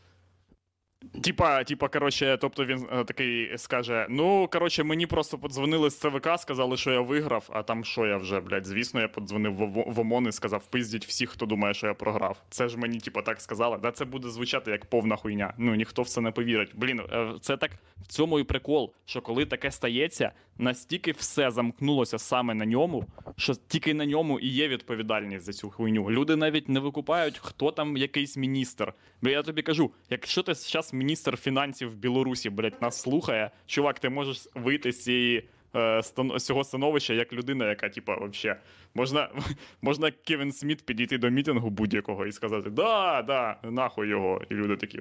[1.24, 6.30] Типа, типа, коротше, тобто він е, такий скаже: Ну, коротше, мені просто подзвонили з ЦВК,
[6.38, 9.99] сказали, що я виграв, а там що я вже, блядь, звісно, я подзвонив в, в
[9.99, 12.43] ОМОН і сказав, пиздіть всіх, хто думає, що я програв.
[12.49, 13.78] Це ж мені, типа, так сказали.
[13.82, 15.54] Да, це буде звучати як повна хуйня.
[15.58, 16.72] Ну, ніхто в це не повірить.
[16.74, 22.20] Блін, е, це так в цьому і прикол, що коли таке стається, настільки все замкнулося
[22.20, 23.06] саме на ньому,
[23.38, 26.12] що тільки на ньому і є відповідальність за цю хуйню.
[26.12, 28.93] Люди навіть не викупають, хто там якийсь міністр.
[29.22, 34.10] Бо я тобі кажу, якщо ти зараз міністр фінансів Білорусі, блядь, нас слухає, чувак, ти
[34.10, 35.50] можеш вийти з цієї.
[35.76, 36.02] е,
[36.39, 38.56] цього становища як людина, яка, типа, вообще,
[38.96, 39.30] можна,
[39.82, 44.41] можна Кевін Сміт підійти до мітингу будь-якого і сказати: Да, да, нахуй його.
[44.50, 45.00] І люди такі,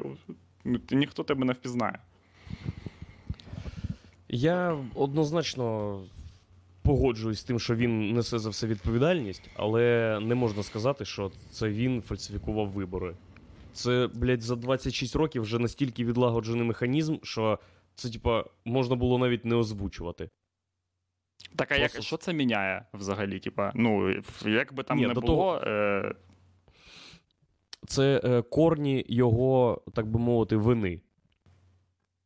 [0.64, 1.98] ну, ніхто тебе не впізнає.
[4.28, 6.00] Я однозначно
[6.82, 11.68] погоджуюсь з тим, що він несе за все відповідальність, але не можна сказати, що це
[11.68, 13.14] він фальсифікував вибори.
[13.72, 17.58] Це, блядь, за 26 років вже настільки відлагоджений механізм, що
[17.94, 20.30] це, типа, можна було навіть не озвучувати.
[21.56, 23.40] Так, а як, що це міняє взагалі?
[23.40, 24.14] Типа, ну,
[24.44, 25.26] як би там Ні, не було.
[25.26, 25.60] Того...
[25.66, 26.14] Е,
[27.86, 31.00] Це е, корні його, так би мовити, вини.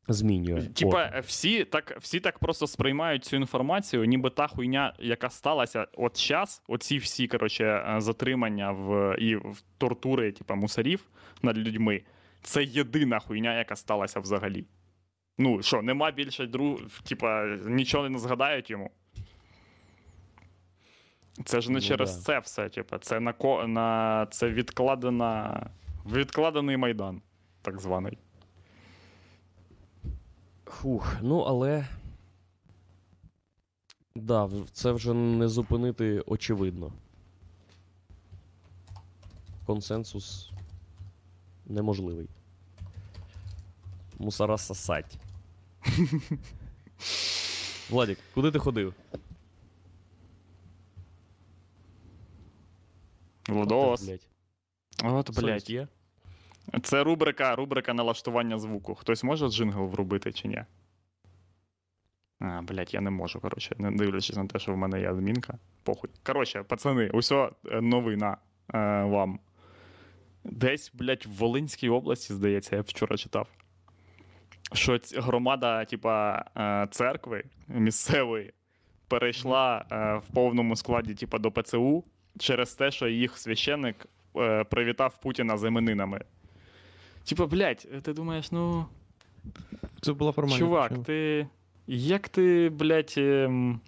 [0.09, 0.63] Змінює.
[0.63, 6.17] Типа, всі так, всі так просто сприймають цю інформацію, ніби та хуйня, яка сталася от
[6.17, 11.05] час, оці всі коротше, е, затримання в, і в тортури, типа, мусорів
[11.43, 12.03] над людьми,
[12.43, 14.65] це єдина хуйня, яка сталася взагалі.
[15.39, 18.91] Ну що, нема більше друг, типа, нічого не згадають йому.
[21.45, 22.23] Це ж не Ну через да.
[22.23, 25.67] це все, типа, це на, ко- на це відкладена,
[26.07, 27.23] відкладений майдан,
[27.63, 28.19] так званий.
[30.67, 31.89] Фух, ну але.
[34.15, 36.93] Да, це вже не зупинити очевидно.
[39.67, 40.51] Консенсус
[41.67, 42.29] неможливий.
[44.19, 45.19] Мусора сосать.
[47.91, 48.95] Владік, куди ти ходив?
[53.49, 54.03] Владос.
[54.03, 54.29] Блять.
[55.05, 55.71] От, блядь.
[55.71, 55.89] є?
[56.83, 58.95] Це рубрика, рубрика налаштування звуку.
[58.95, 60.65] Хтось може джингл врубити чи ні?
[62.41, 65.59] А, блядь, я не можу, коротше, не дивлячись на те, що в мене є адмінка.
[65.83, 66.11] Похуй.
[66.23, 68.37] Коротше, пацани, усьо е, новина
[68.75, 69.39] е, вам.
[70.45, 73.49] Десь, блядь, в Волинській області, здається, я вчора читав.
[74.73, 78.53] Що громада, типа, е, церкви місцевої
[79.09, 82.05] перейшла е, в повному складі, типа, до ПЦУ
[82.39, 84.07] через те, що їх священник
[84.37, 86.21] е, привітав Путіна з іменинами.
[87.29, 88.87] Типа, блядь, ти думаєш, ну.
[90.01, 90.59] Це була формальна.
[90.59, 91.05] Чувак, причина.
[91.05, 91.47] ти.
[91.87, 93.15] Як ти, блядь.
[93.17, 93.81] Ем...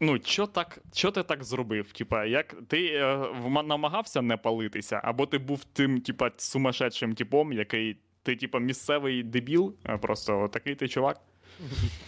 [0.00, 1.92] Ну, що так, що ти так зробив?
[1.92, 7.52] Типа, як ти е, вма- намагався не палитися, або ти був тим, типа, сумасшедшим типом,
[7.52, 7.96] який.
[8.22, 11.20] Ти, типа, місцевий дебіл, просто такий ти чувак.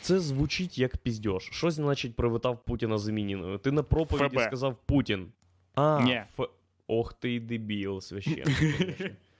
[0.00, 1.48] Це звучить як піздьош.
[1.52, 3.58] Що значить привітав Путіна з імениною?
[3.58, 4.42] Ти на проповіді ФБ.
[4.42, 5.26] сказав Путін.
[5.74, 6.14] А, Ні.
[6.14, 6.40] Ф...
[6.86, 9.12] Ох ти й дебіл, священник.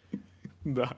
[0.64, 0.90] Да.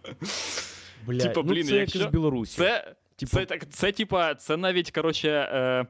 [1.06, 2.56] Бля, Типа, ну це якщо- як з Білорусі.
[2.58, 5.86] Це, Типа, це, так, це, типа, це навіть, коротше, е,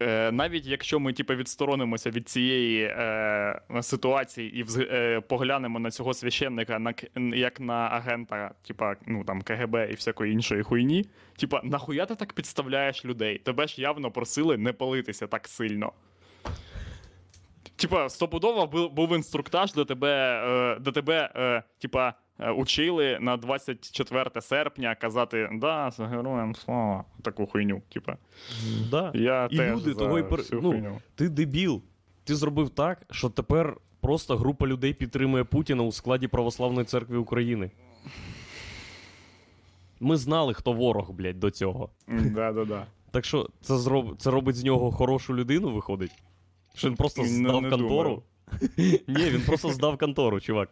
[0.00, 5.90] е, навіть якщо ми типа, відсторонимося від цієї е, ситуації і вз- е, поглянемо на
[5.90, 6.94] цього священника на,
[7.36, 11.04] як на агента, типа, ну, там, КГБ і всякої іншої хуйні,
[11.38, 13.38] типа, нахуя ти так підставляєш людей?
[13.38, 15.92] Тебе ж явно просили не палитися так сильно.
[17.76, 20.42] Типа, стопудово був, інструктаж, де тебе,
[20.76, 22.14] е, де тебе е, типа,
[22.56, 27.04] учили на 24 серпня казати да, з героям слава.
[27.22, 27.82] Таку хуйню.
[27.92, 28.16] Типа,
[28.90, 29.10] да.
[29.14, 31.00] я І теж люди за того й пер- всю ну, хуйню.
[31.14, 31.82] Ти дебіл.
[32.24, 37.70] Ти зробив так, що тепер просто група людей підтримує Путіна у складі Православної церкви України.
[40.00, 41.90] Ми знали, хто ворог, блядь, до цього.
[42.08, 42.86] Да, да, да.
[43.10, 44.16] Так що це, зроб...
[44.18, 46.12] це робить з нього хорошу людину, виходить?
[46.74, 48.22] Що він просто здав не контору?
[49.08, 50.70] Ні, він просто здав контору, чувак.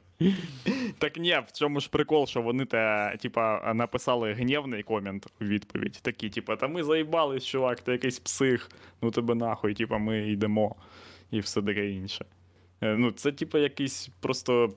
[0.98, 5.98] Так ні, в чому ж прикол, що вони те, типа, написали гнівний комент у відповідь.
[6.02, 8.70] Такі, типа, та ми заїбались, чувак, ти якийсь псих,
[9.02, 10.76] ну тебе нахуй, типа, ми йдемо
[11.30, 12.24] і все таке інше.
[12.80, 14.74] Е, Ну, це, типа, якийсь просто.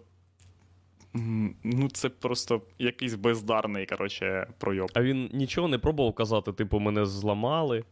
[1.63, 4.91] Ну, це просто якийсь бездарний, коротше, пройоб.
[4.93, 7.83] А він нічого не пробував казати, типу, мене зламали.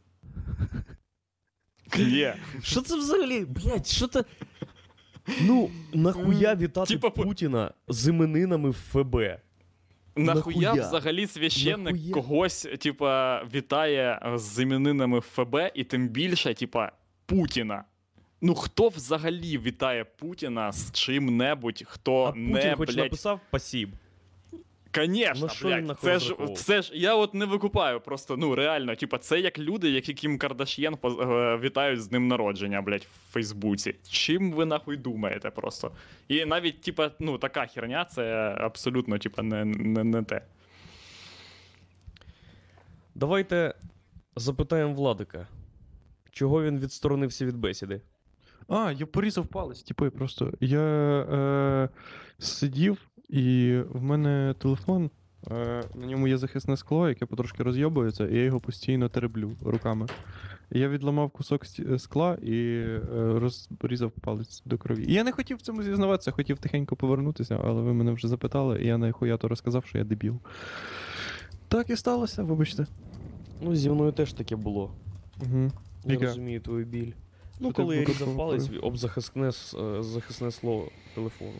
[1.97, 2.35] Є.
[2.63, 3.45] Що це взагалі?
[3.45, 4.23] Блять, що це.
[5.41, 9.15] Ну, нахуя вітати Типа по- Путіна з іменинами в ФБ?
[10.15, 10.87] Нахуя, Нахуя?
[10.87, 12.13] взагалі священник Нахуя?
[12.13, 16.91] когось, типа, вітає з іменинами ФБ, і тим більше, типа,
[17.25, 17.83] Путіна.
[18.41, 23.89] Ну, хто взагалі вітає Путіна з чим-небудь, хто А Путін не, хоч блядь, написав пасіб.
[24.91, 29.39] Конечно, блядь, це ж, це ж я от не викупаю просто, ну реально, типа, це
[29.39, 31.07] як люди, які Кім Кардаш'єн е,
[31.57, 33.95] вітають з днем народження, блядь, в Фейсбуці.
[34.09, 35.91] Чим ви нахуй думаєте просто?
[36.27, 40.41] І навіть, типа, ну, така херня, це абсолютно, типа, не, не, не те.
[43.15, 43.73] Давайте
[44.35, 45.47] запитаємо Владика,
[46.31, 48.01] чого він відсторонився від бесіди.
[48.67, 50.53] А, я порізав палець, типу, просто.
[50.59, 51.89] Я е,
[52.39, 55.09] сидів, і в мене телефон,
[55.51, 60.07] е, на ньому є захисне скло, яке потрошки розйобується, і я його постійно тереблю руками.
[60.71, 61.65] І я відламав кусок
[61.97, 65.05] скла і е, розрізав палець до крові.
[65.07, 68.81] І я не хотів в цьому зізнаватися, хотів тихенько повернутися, але ви мене вже запитали,
[68.83, 70.39] і я нахуя то розказав, що я дебіл.
[71.67, 72.87] Так і сталося, вибачте.
[73.61, 74.91] Ну, зі мною теж таке було.
[75.41, 75.71] Угу.
[76.05, 76.25] Я Яке?
[76.25, 77.11] розумію твою біль.
[77.59, 81.51] Ну, Що ти коли я різав палець об захисне, с- е, захисне слово телефону.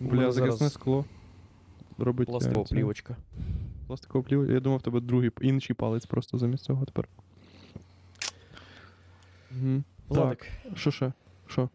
[0.00, 1.04] Бля, захисне скло.
[1.98, 2.28] Робить.
[2.28, 3.16] Пластикова це- плівочка.
[3.86, 4.54] Пластикова плівочка.
[4.54, 7.08] Я думав, в тебе другий інший палець просто замість цього тепер.
[9.50, 9.82] Угу.
[10.08, 11.12] Владик, Що ще?
[11.46, 11.68] Що?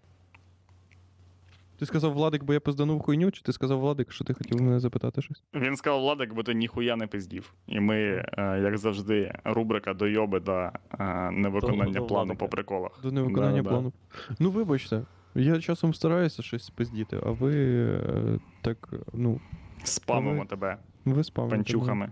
[1.80, 4.80] Ти сказав Владик, бо я пизданув хуйню, чи ти сказав Владик, що ти хотів мене
[4.80, 5.44] запитати щось?
[5.54, 7.54] Він сказав Владик, бо ти ніхуя не пиздів.
[7.68, 7.96] І ми,
[8.38, 10.52] е, як завжди, рубрика дойоби до
[11.00, 12.36] е, невиконання До- до плану Владика.
[12.46, 13.00] по приколах.
[13.04, 13.94] До невиконання плану.
[14.40, 15.02] Ну, вибачте.
[15.36, 17.54] Я часом стараюся щось спиздіти, а ви
[17.86, 19.40] е, так, ну,
[19.84, 21.52] Спамимо Ви- тебе ви спамите.
[21.56, 21.64] мене.
[21.64, 22.12] панчухами.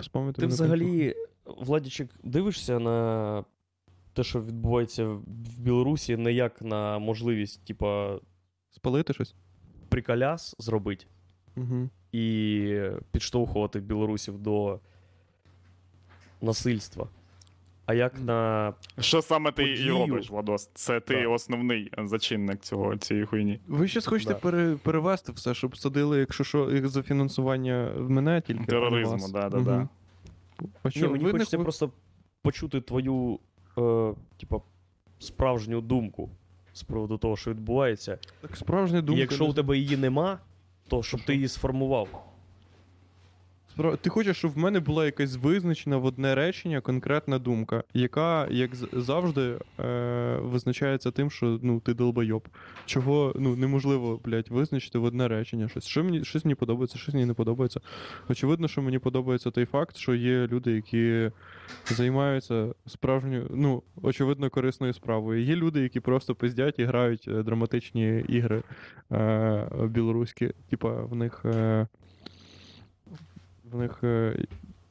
[0.00, 1.14] Спамите ти мене взагалі,
[1.44, 3.44] Владічик, дивишся на
[4.12, 8.18] те, що відбувається в в Білорусі, не як на можливість, типа.
[8.70, 9.34] Спалити щось?
[9.88, 11.06] приколяс зробити
[11.56, 11.88] Угу.
[12.12, 12.80] і
[13.12, 14.80] підштовхувати білорусів до
[16.40, 17.08] насильства.
[17.90, 18.72] А як на.
[19.00, 20.70] Що саме ти і робиш, Владос?
[20.74, 21.30] Це ти Так.
[21.30, 23.60] основний зачинник цього цієї хуйні.
[23.68, 24.38] Ви щось хочете Да.
[24.40, 28.64] пере, перевести все, щоб садили, якщо що, їх за фінансування в мене тільки.
[28.64, 29.88] Тероризму, да, да, да.
[30.82, 31.90] А Ні, що, мені ви не хочеться хо- просто
[32.42, 33.38] почути твою,
[33.78, 34.60] е, типа,
[35.18, 36.30] справжню думку
[36.72, 38.18] з приводу того, що відбувається.
[38.40, 40.38] Так справжня І якщо не у тебе її нема,
[40.88, 41.26] то щоб що?
[41.26, 42.08] ти її сформував.
[44.00, 48.70] Ти хочеш, щоб в мене була якась визначена в одне речення конкретна думка, яка, як
[48.92, 50.36] завжди, е...
[50.42, 52.48] визначається тим, що ну, ти долбойоб.
[52.86, 55.86] Чого ну, неможливо, блядь, визначити в одне речення щось.
[55.86, 57.80] Що мені, щось мені подобається, щось мені не подобається.
[58.28, 61.30] Очевидно, що мені подобається той факт, що є люди, які
[61.86, 65.44] займаються справжньою, ну, очевидно, корисною справою.
[65.44, 68.62] Є люди, які просто пиздять і грають е, драматичні ігри
[69.12, 69.68] е...
[69.88, 71.42] білоруські, типа в них.
[71.44, 71.86] Е
[73.72, 74.36] в них е,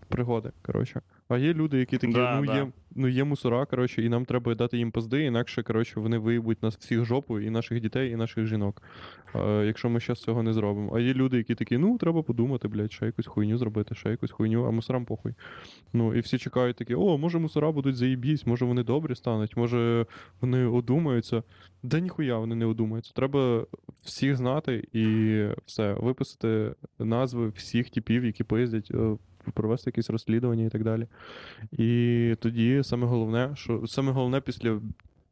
[0.07, 1.01] пригоди, коротше.
[1.29, 2.55] А є люди, які такі, Да, ну, да.
[2.55, 6.63] є, ну є мусора, коротше, і нам треба дати їм пизди, інакше, коротше, вони виїбуть
[6.63, 8.81] нас всіх жопу, і наших дітей, і наших жінок.
[9.35, 10.95] Е, якщо ми зараз цього не зробимо.
[10.95, 14.31] А є люди, які такі, ну, треба подумати, блядь, ще якусь хуйню зробити, ще якусь
[14.31, 15.33] хуйню, а мусорам похуй.
[15.93, 20.05] Ну, і всі чекають такі, о, може мусора будуть заїбісь, може вони добрі стануть, може
[20.41, 21.43] вони одумаються.
[21.83, 23.13] Да ніхуя вони не одумаються.
[23.15, 23.65] Треба
[24.03, 29.17] всіх знати і все, виписати назви всіх типів, які пиздять, е,
[29.51, 31.07] провести якісь розслідування і так далі.
[31.71, 34.81] І тоді саме головне, що саме головне після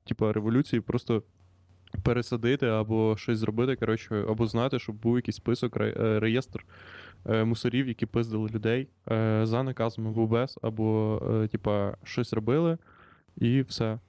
[0.08, 1.24] типа, революції просто
[2.04, 6.66] пересадити або щось зробити, коротше, або знати, щоб був якийсь список, е, реєстр
[7.26, 12.78] е, мусорів, які пиздили людей е, за наказом або без, або типа, щось робили,
[13.38, 14.00] і все.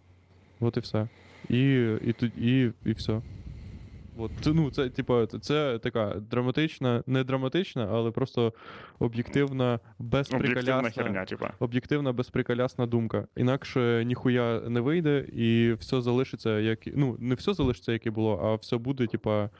[0.60, 1.08] От і все.
[1.48, 1.60] І,
[2.04, 3.20] і, і, і все.
[4.18, 8.52] От, це, ну, це, типу, це така драматична, не драматична, але просто
[8.98, 11.50] об'єктивна, Об'єктивна безприколясна, херня, типа.
[11.58, 13.26] об'єктивна, безприколясна думка.
[13.36, 16.78] Інакше ніхуя не вийде, і все залишиться, як.
[16.86, 19.50] Ну, не все залишиться, як і було, а все буде, типа.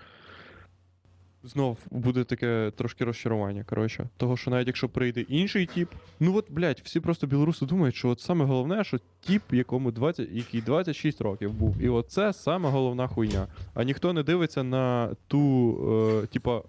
[1.49, 3.65] Знов буде таке трошки розчарування.
[3.65, 5.89] Коротше, того, що навіть якщо прийде інший тіп,
[6.21, 10.29] ну от, блядь, всі просто білоруси думають, що от саме головне, що тіп, якому 20,
[10.33, 13.47] який 26 років був, і от це саме головна хуйня.
[13.75, 16.63] А ніхто не дивиться на ту, е, типа,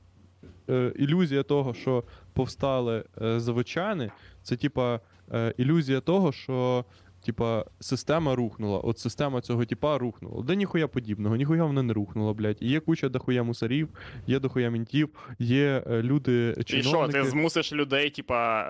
[0.70, 2.04] е, ілюзія того, що
[2.34, 4.12] повстали е, заводчани,
[4.44, 5.00] це типа
[5.34, 6.86] е, ілюзія того, що.
[7.30, 8.80] Типа, система рухнула.
[8.80, 10.44] От система цього типа рухнула.
[10.44, 12.58] Да ніхуя подібного, ніхуя вона не рухнула, блядь.
[12.60, 13.90] І є куча дохуя мусорів,
[14.28, 15.10] є дохуя мінтів,
[15.40, 16.78] є люди чиновники.
[16.78, 18.62] І що, ти змусиш людей, типа,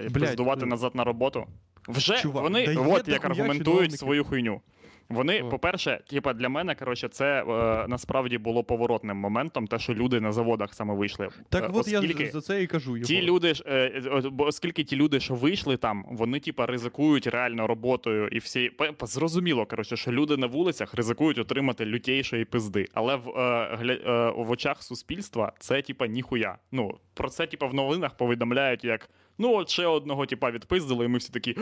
[0.00, 1.46] е, Блядь, пиздувати ну- назад на роботу?
[1.88, 3.96] Вже Чувак, вони да от як аргументують чиновники.
[3.96, 4.60] свою хуйню.
[5.08, 10.20] Вони, по-перше, типа для мене, коротше, це е, насправді було поворотним моментом, те, що люди
[10.20, 11.26] на заводах саме вийшли.
[11.26, 12.24] Е, Так от оскільки...
[12.24, 12.96] я за це і кажу.
[12.96, 13.06] Його.
[13.06, 17.66] Ті люди ж, е, е, оскільки ті люди, що вийшли там, вони типа ризикують реально
[17.66, 18.70] роботою і всі
[19.02, 22.86] зрозуміло, коротше, що люди на вулицях ризикують отримати лютейшої пизди.
[22.94, 26.58] Але в, е, гля, е, в очах суспільства це типа ніхуя.
[26.72, 29.10] Ну про це типа в новинах повідомляють як.
[29.38, 31.54] Ну, от ще одного типа відпиздили, і ми всі такі.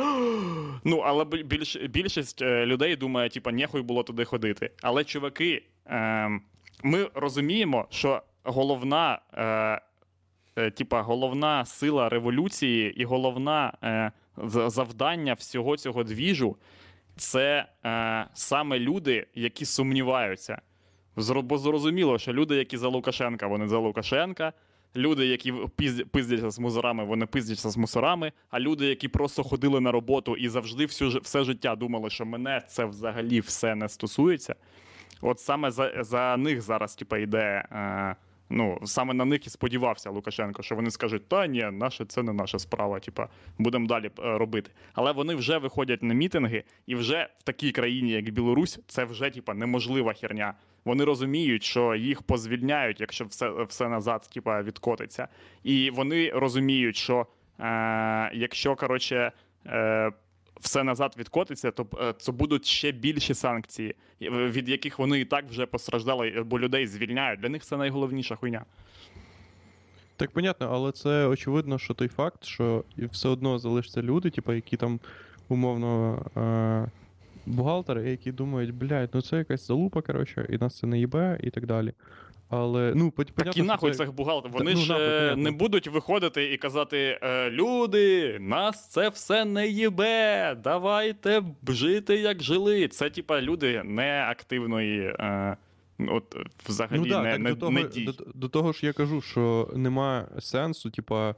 [0.85, 4.71] Ну, але більш, більшість е, людей думає, типа, нехуй було туди ходити.
[4.83, 6.31] Але чуваки, е,
[6.83, 9.81] ми розуміємо, що головна е,
[10.57, 14.13] е, типа, головна сила революції і головна е,
[14.69, 16.57] завдання всього цього двіжу
[17.17, 20.61] це е, саме люди, які сумніваються.
[21.43, 24.53] Бо зрозуміло, що люди, які за Лукашенка, вони за Лукашенка.
[24.97, 25.53] Люди, які
[26.11, 28.33] пиздяться з мусорами, вони пиздяться з мусорами.
[28.51, 32.63] А люди, які просто ходили на роботу і завжди всю, все життя думали, що мене
[32.69, 34.55] це взагалі все не стосується.
[35.21, 37.65] От саме за, за них зараз, типа, йде.
[37.73, 38.17] Е,
[38.51, 42.33] ну, саме на них і сподівався Лукашенко, що вони скажуть: та ні, наше це не
[42.33, 43.29] наша справа, типа,
[43.59, 44.71] будемо далі е, робити.
[44.93, 49.31] Але вони вже виходять на мітинги, і вже в такій країні, як Білорусь, це вже
[49.31, 50.55] типа неможлива херня.
[50.85, 55.29] Вони розуміють, що їх позвільняють, якщо все, все назад, типа, відкотиться.
[55.63, 57.27] І вони розуміють, що
[57.61, 59.33] е, якщо коротше.
[59.67, 60.13] Е,
[60.61, 65.45] все назад відкотиться, то е, це будуть ще більші санкції, від яких вони і так
[65.51, 67.41] вже постраждали, бо людей звільняють.
[67.41, 68.65] Для них це найголовніша хуйня.
[70.17, 74.77] Так понятно, але це очевидно, що той факт, що все одно залишаться люди, типу, які
[74.77, 75.01] там
[75.49, 76.91] умовно е-
[77.47, 81.51] бухгалтери, які думають, блядь, ну це якась залупа, коротше, і нас це не їбе, і
[81.51, 81.93] так далі.
[82.49, 84.55] Але, ну, понятно, Так і нахуй це- цих бухгалтерів.
[84.55, 89.45] Вони ну, ж нахуй, е, не будуть виходити і казати: е, люди, нас це все
[89.45, 90.57] не їбе.
[90.65, 92.89] Давайте жити, як жили.
[92.89, 95.01] Це типа люди неактивної.
[95.01, 95.57] Е,
[95.99, 96.37] от
[96.69, 98.05] взагалі Ну, да, не, так, не, до, того, не дій.
[98.05, 101.35] до, до того ж я кажу, що нема сенсу, типа,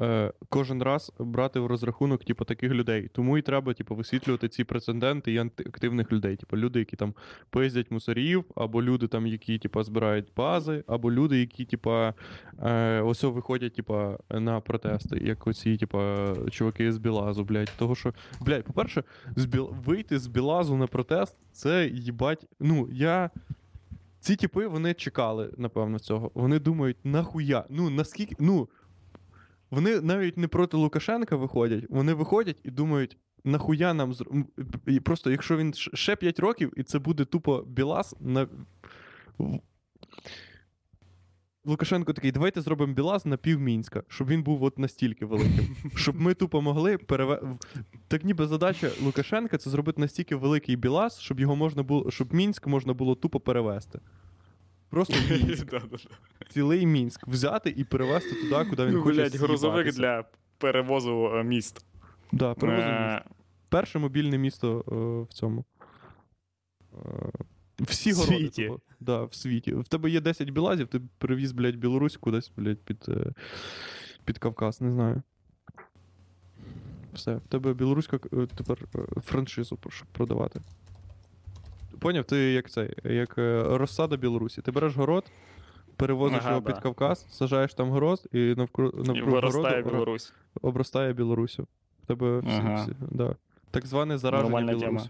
[0.00, 3.08] е, кожен раз брати в розрахунок, типу, таких людей.
[3.12, 6.36] Тому і треба, типу, висвітлювати ці прецеденти і антиактивних людей.
[6.36, 7.14] Типу, люди, які там
[7.50, 12.14] пиздять мусорів, або люди, там, які, типу, збирають бази, або люди, які, типа,
[12.62, 17.72] е, ось виходять, типа, на протести, як оці, типа, чуваки з Білазу, блядь.
[17.78, 19.04] Того, що, блядь, по-перше,
[19.36, 19.74] з Біл...
[19.84, 22.46] вийти з Білазу на протест, це їбать.
[22.60, 23.30] Ну, я.
[24.20, 26.30] Ці типи вони чекали, напевно, цього.
[26.34, 27.64] Вони думають, нахуя?
[27.70, 28.36] Ну, наскільки.
[28.38, 28.68] Ну.
[29.74, 34.26] Вони навіть не проти Лукашенка виходять, вони виходять і думають, нахуя нам зр...
[34.86, 38.48] і Просто якщо він ще 5 років, і це буде тупо Білас на.
[41.66, 45.76] Лукашенко такий, давайте зробимо Білаз на пів Мінська, щоб він був от настільки великим.
[45.96, 47.42] Щоб ми тупо могли переве...
[48.08, 52.66] Так ніби задача Лукашенка це зробити настільки великий Білаз, щоб його можна було, щоб Мінськ
[52.66, 54.00] можна було тупо перевести.
[54.94, 55.74] Просто Мінськ,
[56.50, 59.14] цілий Мінськ взяти і перевести туди, куди він Ну, хоче.
[59.16, 60.24] блядь, грузовик для
[60.58, 61.84] перевозу е, міст.
[62.32, 63.30] Да, перевозив Е, місто.
[63.68, 65.64] Перше мобільне місто е, в цьому.
[67.80, 68.36] Всі В городи.
[68.36, 68.66] світі.
[68.66, 68.80] того.
[69.00, 69.72] Да, в світі.
[69.74, 73.06] В тебе є 10 білазів, ти привіз, блядь, Білорусь кудись, блядь, під,
[74.24, 75.22] під Кавказ, не знаю.
[77.14, 78.18] Все, в тебе білоруська
[78.56, 78.78] тепер
[79.24, 80.60] франшизу щоб продавати.
[81.98, 84.62] Поняв, ти як цей, як е, розсада Білорусі.
[84.62, 85.24] Ти береш город,
[85.96, 86.72] перевозиш Ага, його да.
[86.72, 90.32] під Кавказ, сажаєш там город, і навкруг, І навкруг виростає городу Білорусь.
[90.62, 91.66] обростає Білорусю.
[92.02, 92.82] В тебе всі, Ага.
[92.82, 93.36] всі да.
[93.70, 95.02] Так зване зараження Нормальна тема.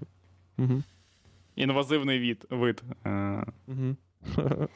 [0.58, 0.82] Угу.
[1.56, 2.82] Інвазивний від, вид.
[3.66, 3.96] Угу.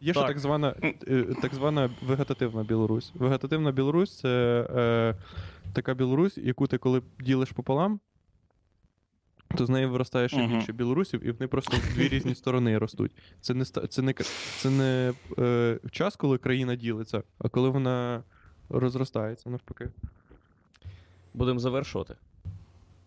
[0.00, 0.28] Є ще Так.
[0.28, 0.74] так звана,
[1.08, 3.12] е, так звана вегетативна Білорусь.
[3.14, 5.14] Вегетативна Білорусь це е,
[5.72, 8.00] така Білорусь, яку ти коли ділиш пополам,
[9.56, 13.12] то з неї виростає ще більше білорусів, і вони просто в дві різні сторони ростуть.
[13.40, 14.24] Це не, ста- це не, к-
[14.58, 18.22] це не е, час, коли країна ділиться, а коли вона
[18.68, 19.88] розростається навпаки.
[21.34, 22.14] Будемо завершувати.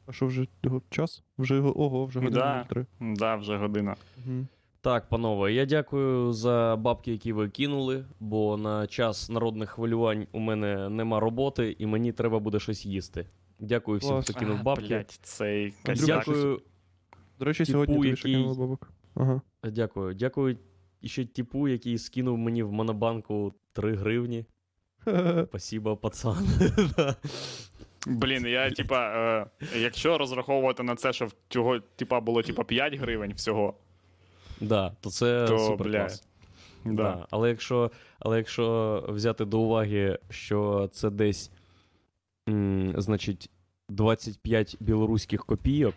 [0.07, 0.47] А що вже
[0.89, 1.23] час?
[1.37, 2.85] Вже го- ого, вже година Да.
[2.99, 3.95] да, вже година.
[4.27, 4.45] Угу.
[4.81, 10.39] Так, панове, я дякую за бабки, які ви кинули, бо на час народних хвилювань у
[10.39, 13.25] мене нема роботи, і мені треба буде щось їсти.
[13.59, 14.87] Дякую всім, хто кинув А, бабки.
[14.87, 15.73] Блядь, цей.
[15.85, 16.61] Дякую,
[17.39, 18.91] До речі, Типу, сьогодні який- кинули бабок.
[19.15, 19.41] Ага.
[19.63, 20.13] дякую.
[20.13, 20.57] Дякую
[21.03, 24.45] ще типу, який скинув мені в монобанку 3 гривні.
[25.49, 26.47] Спасибо, пацан.
[28.07, 29.09] Блін, я типа,
[29.73, 33.73] е, якщо розраховувати на це, що в цього типа було типа 5 гривень всього,
[34.61, 36.27] Да, то це То, супер бля, клас.
[36.85, 36.91] да.
[36.93, 37.27] Да.
[37.31, 41.51] Але, якщо, але якщо взяти до уваги, що це десь,
[42.47, 43.49] м, значить,
[43.89, 45.93] 25 білоруських копійок,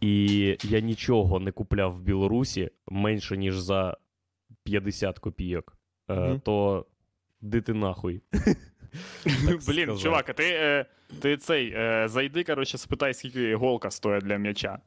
[0.00, 3.96] і я нічого не купляв в Білорусі менше, ніж за
[4.64, 5.76] 50 копійок,
[6.08, 6.40] е, Мгм.
[6.40, 6.86] то
[7.40, 8.20] дити нахуй.
[9.68, 10.86] Блін, чувак, а ти, е,
[11.20, 14.78] ти цей, е, зайди, коротше, спитай, скільки іголка стоїть для м'яча.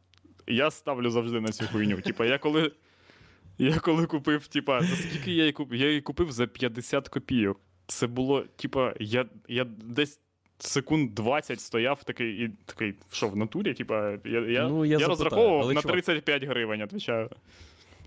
[0.48, 2.02] Я ставлю завжди на цю хуйню.
[2.02, 2.72] Типа, я коли.
[3.58, 5.80] Я коли купив, типа, за скільки я її купив?
[5.80, 7.60] Я її купив за 50 копійок.
[7.88, 10.20] Це було, типа, я, я десь
[10.60, 13.74] секунд 20 стояв такий, і такий, що, в натурі?
[13.74, 17.30] Типа, я, я, Ну, я я, розраховував але, на чувак- 35 гривень, відповідаю.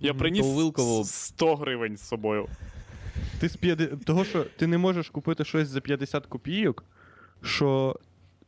[0.00, 2.46] Я приніс Вилково- 100 гривень з собою.
[3.40, 3.86] Ти з п'яди...
[3.86, 6.84] Того, що ти не можеш купити щось за 50 копійок,
[7.42, 7.96] що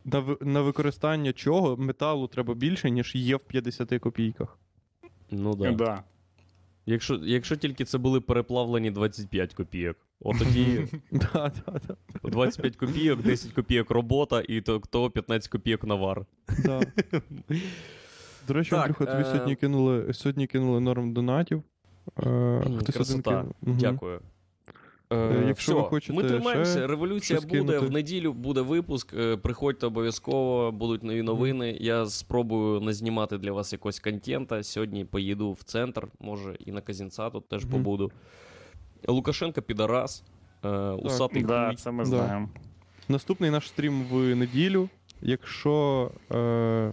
[0.04, 4.58] на, ви- на використання чого металу треба більше, ніж є в 50 копійках.
[5.30, 5.72] Ну да.
[5.72, 6.02] Да.
[6.86, 9.96] Якщо, якщо тільки це були переплавлені 25 копійок.
[10.20, 12.30] От тоді Да, да, да.
[12.30, 16.26] 25 копійок, 10 копійок робота, і то, то 15 копійок навар.
[16.64, 16.80] Да.
[18.48, 21.62] До речі, Андрюха, тобі е, сьогодні кинули, сьогодні кинули норм донатів.
[22.22, 22.62] Е.
[23.62, 24.20] Дякую.
[25.12, 26.72] Е, якщо все, ви хочете ми тримаємося.
[26.72, 27.78] ще Революція буде кинути.
[27.78, 29.14] в неділю, буде випуск.
[29.14, 31.76] е, Приходьте обов'язково, будуть нові новини.
[31.80, 34.62] Я спробую назнімати для вас якось контента.
[34.62, 38.10] Сьогодні поїду в центр, може і на Казінца тут теж побуду.
[39.08, 40.24] Лукашенко підарас.
[40.64, 42.10] е, Усатий Да, це ми Да.
[42.10, 42.48] знаємо.
[43.08, 44.88] Наступний наш стрім в неділю.
[45.22, 46.10] Якщо.
[46.32, 46.92] Е...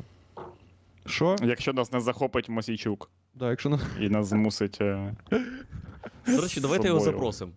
[1.05, 1.35] Що?
[1.43, 4.79] Якщо нас не захопить Мосійчук Да, якщо і нас змусить.
[6.35, 7.51] До речі, давайте його запросимо.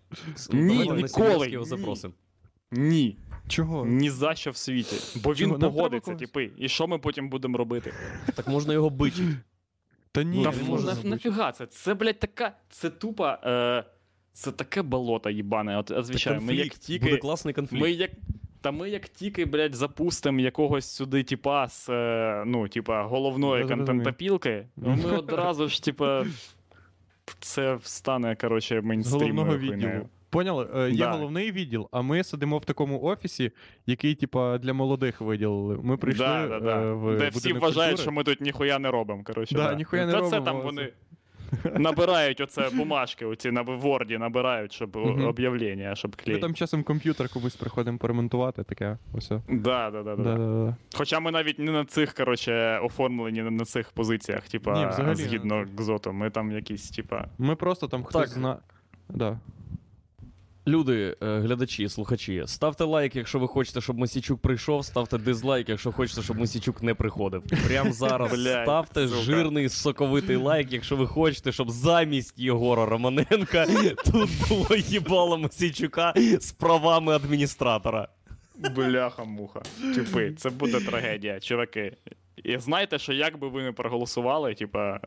[0.53, 2.15] Ні, ніколи, його запросимо.
[2.71, 3.17] Ні,
[3.49, 3.87] Чого?
[3.87, 4.97] ні за що в світі.
[5.25, 5.55] Бо Чого?
[5.55, 6.51] він Нам погодиться, треба типи.
[6.59, 7.93] І що ми потім будемо робити?
[8.35, 9.37] Так можна його бичити.
[10.13, 11.67] Та ні, Ну, Та не можна на- нафіга це?
[11.67, 12.53] Це, блядь, така.
[12.71, 13.27] Це тупо.
[13.45, 13.85] Е,
[14.33, 15.79] це таке болото їбане.
[15.79, 16.89] От, звичайно, ми як конфлікт.
[16.91, 17.17] Буде тільки.
[17.17, 17.83] класний конфлікт.
[17.83, 18.11] Ми як.
[18.61, 23.67] Та ми як тільки, блядь, запустимо якогось сюди, типа, з, е, ну, типа, головної Я
[23.67, 23.87] зрозумів.
[23.87, 26.27] контентопілки, ну, ми одразу ж, типа,
[27.41, 30.09] це стане, коротше, мейнстрімною головного відділу.
[30.31, 30.69] Поняли?
[30.77, 31.11] Е, Є Да.
[31.13, 33.51] головний відділ, а ми сидимо в такому офісі,
[33.87, 35.79] який, типа, для молодих виділили.
[35.83, 36.83] Ми прийшли да, да, да.
[36.83, 37.97] е, в Де всі вважають, культури.
[38.03, 39.23] що ми тут ніхуя не робимо.
[39.25, 40.93] Коротше, Да, ніхуя не Та робимо, це там вони
[41.79, 45.27] набирають оце бумажки, оці на Ворді набирають, щоб Мгм.
[45.27, 48.99] об'явлення, щоб Ми там часом комп'ютер комусь приходимо поремонтувати, таке.
[49.13, 49.41] усе.
[49.49, 50.37] Да, Да, да, да, да.
[50.37, 50.77] да, да.
[50.95, 55.07] Хоча ми навіть не на цих, коротше, оформлені не на цих позиціях, типа, Ні, взагалі
[55.09, 56.13] не згідно на КЗОТу.
[56.13, 57.25] Ми там якісь, типа.
[57.39, 58.57] Ми просто там хтось зна.
[59.09, 59.39] Да.
[60.67, 65.93] Люди, е, глядачі, слухачі, ставте лайк, якщо ви хочете, щоб Мосічук прийшов, ставте дизлайк, якщо
[65.93, 67.43] хочете, щоб Мосічук не приходив.
[67.67, 69.21] Прямо зараз Блядь, ставте сука.
[69.21, 73.67] жирний соковитий лайк, якщо ви хочете, щоб замість Єгора Романенка
[74.05, 78.09] тут було їбало Мосічука з правами адміністратора.
[78.77, 79.63] Бляха-муха.
[79.95, 81.97] Типи, це буде трагедія, чуваки.
[82.45, 85.01] І знаєте, що як би ви не проголосували, типа.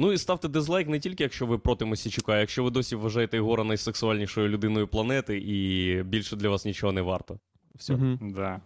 [0.00, 3.36] Ну і ставте дизлайк не тільки якщо ви проти Мосічука, а якщо ви досі вважаєте
[3.36, 7.38] Єгора найсексуальнішою людиною планети і більше для вас нічого не варто.
[7.74, 7.92] Все.
[7.96, 8.18] Мгм.
[8.36, 8.60] Да.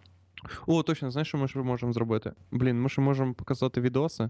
[0.67, 2.31] О, точно, знаєш, що ми ще можемо зробити?
[2.51, 4.29] Блін, ми ще можемо показати відоси,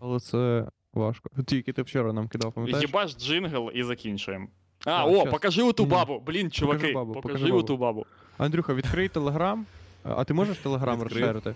[0.00, 1.30] але це важко.
[1.46, 2.86] Тільки ти вчора нам кидав, пам'ятаєш?
[2.86, 4.46] Їбаш джингл і закінчуємо.
[4.80, 5.30] А, Так, о, щас.
[5.32, 5.92] покажи оту Мгм.
[5.92, 6.22] бабу.
[6.26, 7.58] Блін, чуваки, бабу, покажи, покажи бабу.
[7.58, 8.06] оту бабу.
[8.38, 9.66] Андрюха, відкрий телеграм.
[10.04, 11.20] А ти можеш телеграм Відкрив.
[11.24, 11.54] розширити?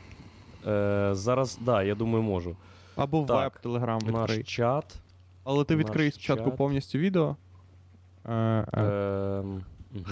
[0.66, 2.56] Е, зараз, да, я думаю, можу.
[2.96, 4.42] Або Так, веб телеграм відкрий.
[4.42, 4.96] Чат.
[5.44, 6.56] Але ти відкрий спочатку чат.
[6.56, 7.36] повністю відео.
[8.26, 8.82] Е, е.
[8.82, 9.64] Ем.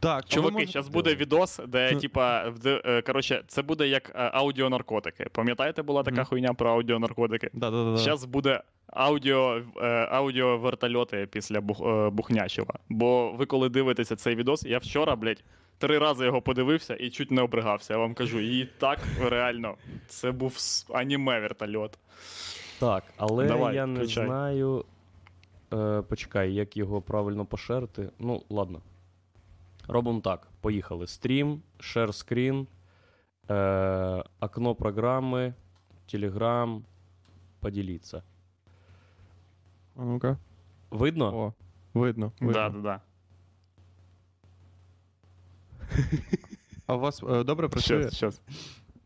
[0.00, 5.26] Так, Чуваки, можете- зараз буде відос, де, типа, е, коротше, це буде як аудіонаркотики.
[5.32, 7.50] Пам'ятаєте, була така хуйня про аудіонаркотики?
[7.52, 7.96] Да-да-да.
[7.96, 9.62] Зараз буде аудіо,
[10.10, 12.74] аудіо вертольоти після бух, Бухнячева.
[12.88, 15.44] Бо ви коли дивитеся цей відос, я вчора, блядь,
[15.82, 17.92] три рази його подивився і чуть не обригався.
[17.92, 19.74] Я вам кажу, і так реально,
[20.06, 20.56] це був
[20.94, 21.98] аніме вертольот.
[22.78, 24.26] Так, але Давай, я не включай.
[24.26, 24.84] знаю.
[25.74, 28.10] Е, почекай, як його правильно пошерити.
[28.18, 28.80] Ну, ладно.
[29.88, 30.48] Робимо так.
[30.60, 31.06] Поїхали.
[31.06, 32.66] Стрім, share screen,
[33.50, 35.54] е, окно програми,
[36.14, 36.80] Telegram,
[37.60, 38.22] поділіться.
[39.96, 40.38] А ну-ка.
[40.90, 41.24] Видно?
[41.24, 41.52] О,
[41.94, 42.32] видно.
[42.40, 42.52] видно.
[42.52, 43.00] Да, да, да.
[46.86, 48.02] А у вас е, добре працює?
[48.02, 48.40] Щас, щас.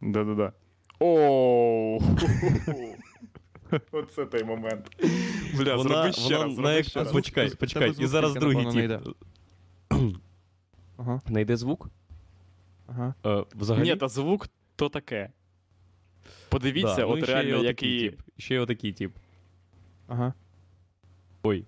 [0.01, 0.53] Да-да-да.
[0.99, 2.01] Оу.
[3.93, 4.91] Оце той момент.
[5.59, 7.13] Бля, зроби ще раз, зроби ще раз.
[7.13, 7.93] Почекай, почекай.
[7.99, 8.75] І зараз другий тип.
[8.75, 9.15] напевно,
[10.97, 11.91] Ага, Найде звук?
[12.87, 13.15] ага.
[13.27, 13.89] Е, взагалі?
[13.91, 15.31] Ні, та звук то таке.
[16.49, 18.11] Подивіться, Да, ну, от і ще є реально, отакий який.
[18.11, 18.21] тип.
[18.39, 19.13] Ще є отакий тип.
[20.09, 20.35] Ага.
[21.43, 21.65] Ой.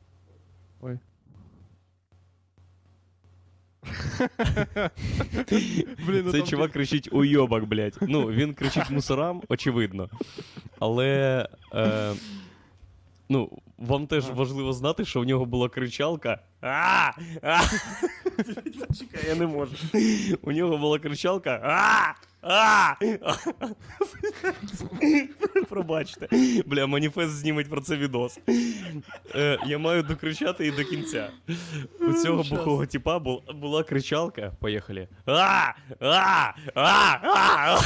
[6.06, 7.98] Блін, ну Цей чувак кричить уйобак, блядь.
[8.00, 10.08] Ну, він кричить мусорам, очевидно.
[10.78, 11.48] Але.
[11.74, 12.12] Е,
[13.28, 16.38] ну, вам теж важливо знати, що в нього була кричалка.
[16.60, 17.10] А!
[17.42, 17.60] А!
[18.98, 19.72] Чекай, я не можу.
[20.42, 21.60] У нього була кричалка.
[21.64, 22.14] А!
[22.42, 22.94] А!
[25.68, 26.28] Пробачте.
[26.66, 28.38] Бля, маніфест зніметь про це відос.
[29.34, 31.30] Е, я маю докричати і до кінця.
[32.00, 34.52] У цього бухого типа бу- була кричалка.
[34.60, 35.08] Поїхали.
[35.26, 35.72] А!
[36.00, 36.52] А!
[36.74, 37.18] А!
[37.22, 37.80] А!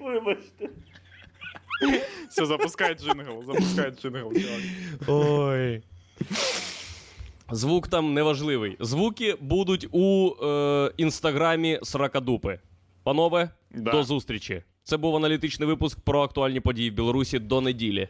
[0.00, 0.68] Вибачте.
[2.30, 4.60] Все, запускай джингл, запускай джингл, чувак.
[5.06, 5.82] Ой.
[7.50, 8.76] Звук там неважливий.
[8.80, 12.58] Звуки будуть у е, інстаграмі Сракадупи.
[13.02, 13.90] Панове, Да.
[13.92, 14.62] до зустрічі.
[14.82, 18.08] Це був аналітичний випуск про актуальні події в Білорусі до неділі.